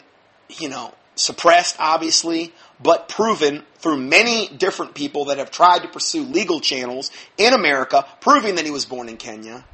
[0.49, 6.23] you know, suppressed, obviously, but proven through many different people that have tried to pursue
[6.23, 9.65] legal channels in America, proving that he was born in Kenya.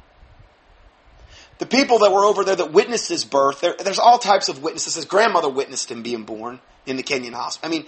[1.58, 4.62] The people that were over there that witnessed his birth, there, there's all types of
[4.62, 4.96] witnesses.
[4.96, 7.72] His grandmother witnessed him being born in the Kenyan hospital.
[7.72, 7.86] I mean,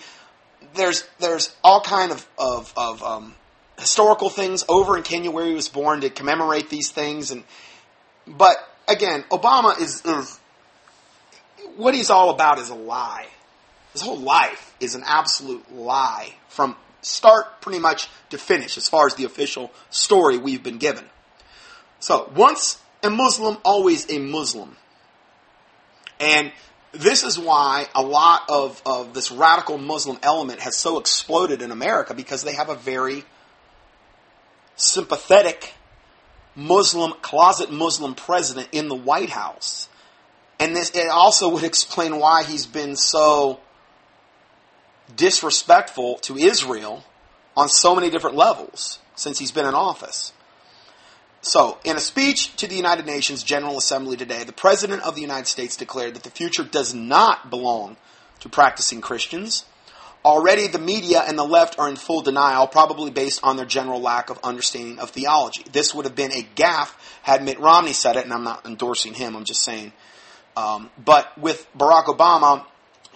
[0.75, 3.35] there's there's all kind of of, of um,
[3.79, 7.43] historical things over in Kenya where he was born to commemorate these things, and
[8.27, 8.57] but
[8.89, 10.39] again, Obama is, is
[11.77, 13.27] what he's all about is a lie.
[13.97, 19.07] His whole life is an absolute lie from start pretty much to finish as far
[19.07, 21.07] as the official story we've been given.
[21.99, 24.77] So, once a Muslim, always a Muslim.
[26.21, 26.53] And
[26.93, 31.71] this is why a lot of, of this radical Muslim element has so exploded in
[31.71, 33.25] America because they have a very
[34.75, 35.73] sympathetic
[36.55, 39.89] Muslim, closet Muslim president in the White House.
[40.61, 43.61] And this, it also would explain why he's been so
[45.15, 47.05] disrespectful to Israel
[47.57, 50.33] on so many different levels since he's been in office.
[51.41, 55.21] So, in a speech to the United Nations General Assembly today, the President of the
[55.21, 57.97] United States declared that the future does not belong
[58.41, 59.65] to practicing Christians.
[60.25, 64.01] Already, the media and the left are in full denial, probably based on their general
[64.01, 65.63] lack of understanding of theology.
[65.71, 66.93] This would have been a gaffe
[67.23, 69.93] had Mitt Romney said it, and I'm not endorsing him, I'm just saying.
[70.57, 72.65] Um, but with Barack Obama,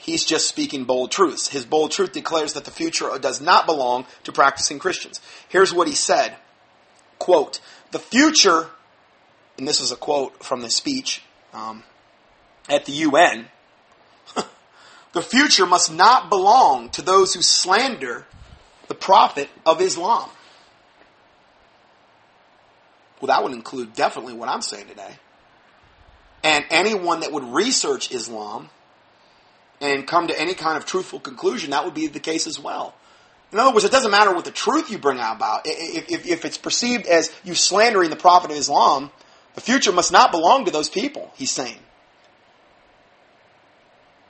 [0.00, 1.48] he's just speaking bold truths.
[1.48, 5.20] His bold truth declares that the future does not belong to practicing Christians.
[5.48, 6.36] Here's what he said
[7.18, 8.68] quote, the future,
[9.58, 11.22] and this is a quote from the speech
[11.52, 11.84] um,
[12.68, 13.46] at the UN,
[15.12, 18.26] the future must not belong to those who slander
[18.88, 20.30] the prophet of Islam.
[23.20, 25.16] Well, that would include definitely what I'm saying today.
[26.42, 28.70] And anyone that would research Islam
[29.80, 32.94] and come to any kind of truthful conclusion, that would be the case as well.
[33.52, 35.62] In other words, it doesn't matter what the truth you bring out about.
[35.64, 39.10] If, if, if, it's perceived as you slandering the Prophet of Islam,
[39.54, 41.78] the future must not belong to those people, he's saying.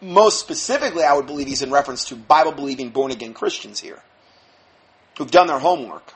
[0.01, 4.03] Most specifically, I would believe he's in reference to Bible believing born again Christians here,
[5.19, 6.15] who've done their homework.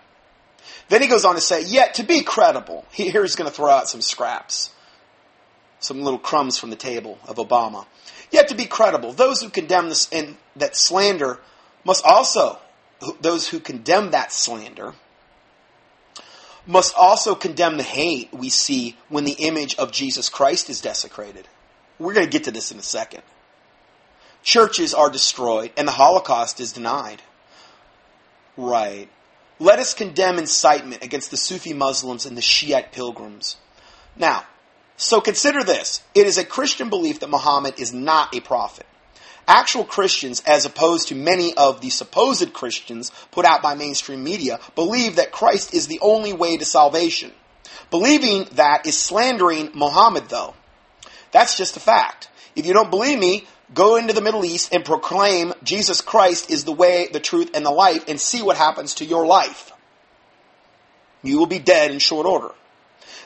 [0.89, 3.71] Then he goes on to say, yet to be credible, here he's going to throw
[3.71, 4.71] out some scraps,
[5.81, 7.85] some little crumbs from the table of Obama.
[8.35, 11.39] Yet to be credible, those who condemn this and that slander
[11.85, 12.59] must also
[13.21, 14.95] those who condemn that slander
[16.67, 21.47] must also condemn the hate we see when the image of Jesus Christ is desecrated.
[22.01, 23.23] We're going to get to this in a second.
[24.43, 27.23] Churches are destroyed and the Holocaust is denied.
[28.57, 29.09] Right.
[29.61, 33.59] Let us condemn incitement against the Sufi Muslims and the Shiite pilgrims.
[34.17, 34.45] Now,
[34.97, 36.03] so consider this.
[36.15, 38.87] It is a Christian belief that Muhammad is not a prophet.
[39.47, 44.59] Actual Christians, as opposed to many of the supposed Christians put out by mainstream media,
[44.75, 47.33] believe that Christ is the only way to salvation.
[47.91, 50.55] Believing that is slandering Muhammad, though.
[51.33, 52.29] That's just a fact.
[52.57, 56.65] If you don't believe me, go into the Middle East and proclaim Jesus Christ is
[56.65, 59.73] the way, the truth, and the life, and see what happens to your life.
[61.23, 62.53] You will be dead in short order.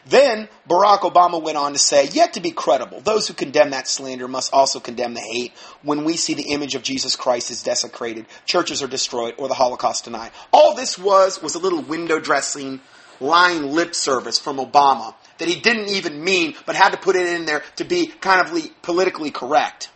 [0.08, 3.86] Then Barack Obama went on to say, yet to be credible, those who condemn that
[3.86, 5.52] slander must also condemn the hate
[5.82, 9.54] when we see the image of Jesus Christ is desecrated, churches are destroyed, or the
[9.54, 10.30] Holocaust denied.
[10.50, 12.80] All this was was a little window dressing,
[13.20, 17.26] lying lip service from Obama that he didn't even mean, but had to put it
[17.28, 19.90] in there to be kind of politically correct.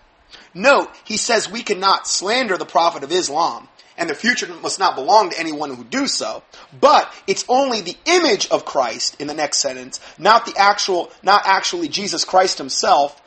[0.52, 4.96] Note, he says we cannot slander the Prophet of Islam and the future must not
[4.96, 6.42] belong to anyone who do so.
[6.80, 11.42] But it's only the image of Christ in the next sentence, not the actual, not
[11.44, 13.20] actually Jesus Christ himself,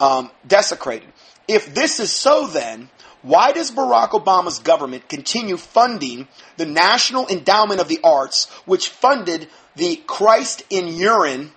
[0.00, 1.08] um, desecrated.
[1.48, 2.90] If this is so, then
[3.22, 9.48] why does Barack Obama's government continue funding the National Endowment of the Arts, which funded
[9.74, 11.50] the Christ in urine,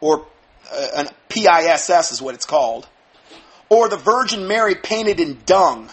[0.00, 0.26] or
[0.72, 2.86] uh, an PISS is what it's called,
[3.68, 5.90] or the Virgin Mary painted in dung?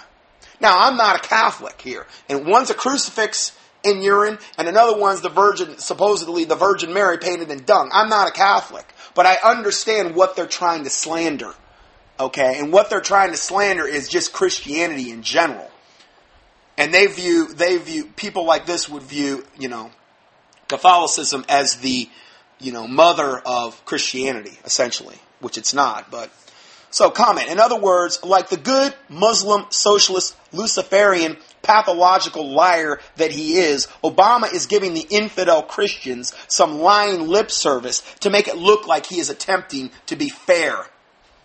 [0.59, 5.21] Now, I'm not a Catholic here, and one's a crucifix in urine, and another one's
[5.21, 7.89] the Virgin, supposedly the Virgin Mary painted in dung.
[7.93, 11.53] I'm not a Catholic, but I understand what they're trying to slander.
[12.19, 15.69] Okay, and what they're trying to slander is just Christianity in general.
[16.75, 19.91] And they view, they view, people like this would view, you know,
[20.67, 22.09] Catholicism as the,
[22.59, 26.31] you know, mother of Christianity, essentially, which it's not, but.
[26.97, 27.47] So, comment.
[27.51, 34.51] In other words, like the good Muslim, socialist, Luciferian, pathological liar that he is, Obama
[34.51, 39.19] is giving the infidel Christians some lying lip service to make it look like he
[39.19, 40.87] is attempting to be fair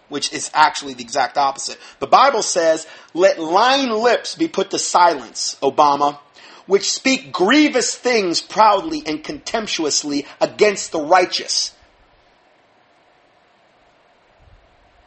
[0.09, 1.79] which is actually the exact opposite.
[1.99, 6.19] The Bible says, let lying lips be put to silence, Obama,
[6.65, 11.75] which speak grievous things proudly and contemptuously against the righteous.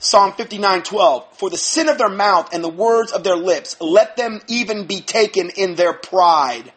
[0.05, 4.15] Psalm 59:12 For the sin of their mouth and the words of their lips let
[4.15, 6.71] them even be taken in their pride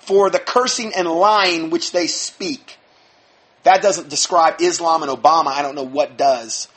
[0.00, 2.76] for the cursing and lying which they speak.
[3.62, 5.46] That doesn't describe Islam and Obama.
[5.46, 6.68] I don't know what does.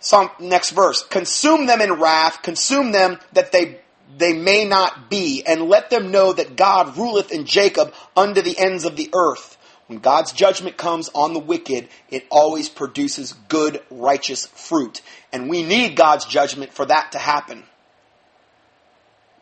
[0.00, 1.04] Psalm, next verse.
[1.04, 3.78] Consume them in wrath, consume them that they,
[4.18, 8.58] they may not be, and let them know that God ruleth in Jacob unto the
[8.58, 9.56] ends of the earth.
[9.90, 15.02] When God's judgment comes on the wicked, it always produces good, righteous fruit.
[15.32, 17.64] And we need God's judgment for that to happen.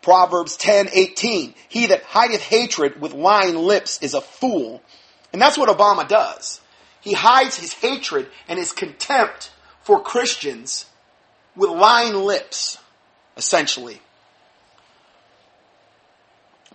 [0.00, 4.82] Proverbs 10:18 He that hideth hatred with lying lips is a fool.
[5.34, 6.62] And that's what Obama does.
[7.02, 9.50] He hides his hatred and his contempt
[9.82, 10.86] for Christians
[11.56, 12.78] with lying lips,
[13.36, 14.00] essentially.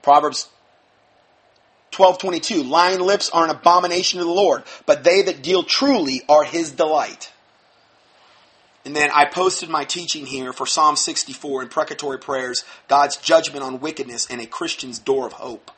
[0.03, 0.47] Proverbs
[1.93, 6.43] 12:22 Lying lips are an abomination to the Lord, but they that deal truly are
[6.43, 7.31] his delight.
[8.85, 13.79] And then I posted my teaching here for Psalm 64 imprecatory prayers, God's judgment on
[13.79, 15.71] wickedness and a Christian's door of hope.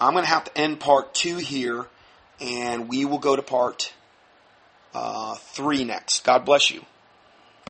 [0.00, 1.86] I'm going to have to end part 2 here
[2.40, 3.92] and we will go to part
[4.94, 6.24] uh, 3 next.
[6.24, 6.84] God bless you.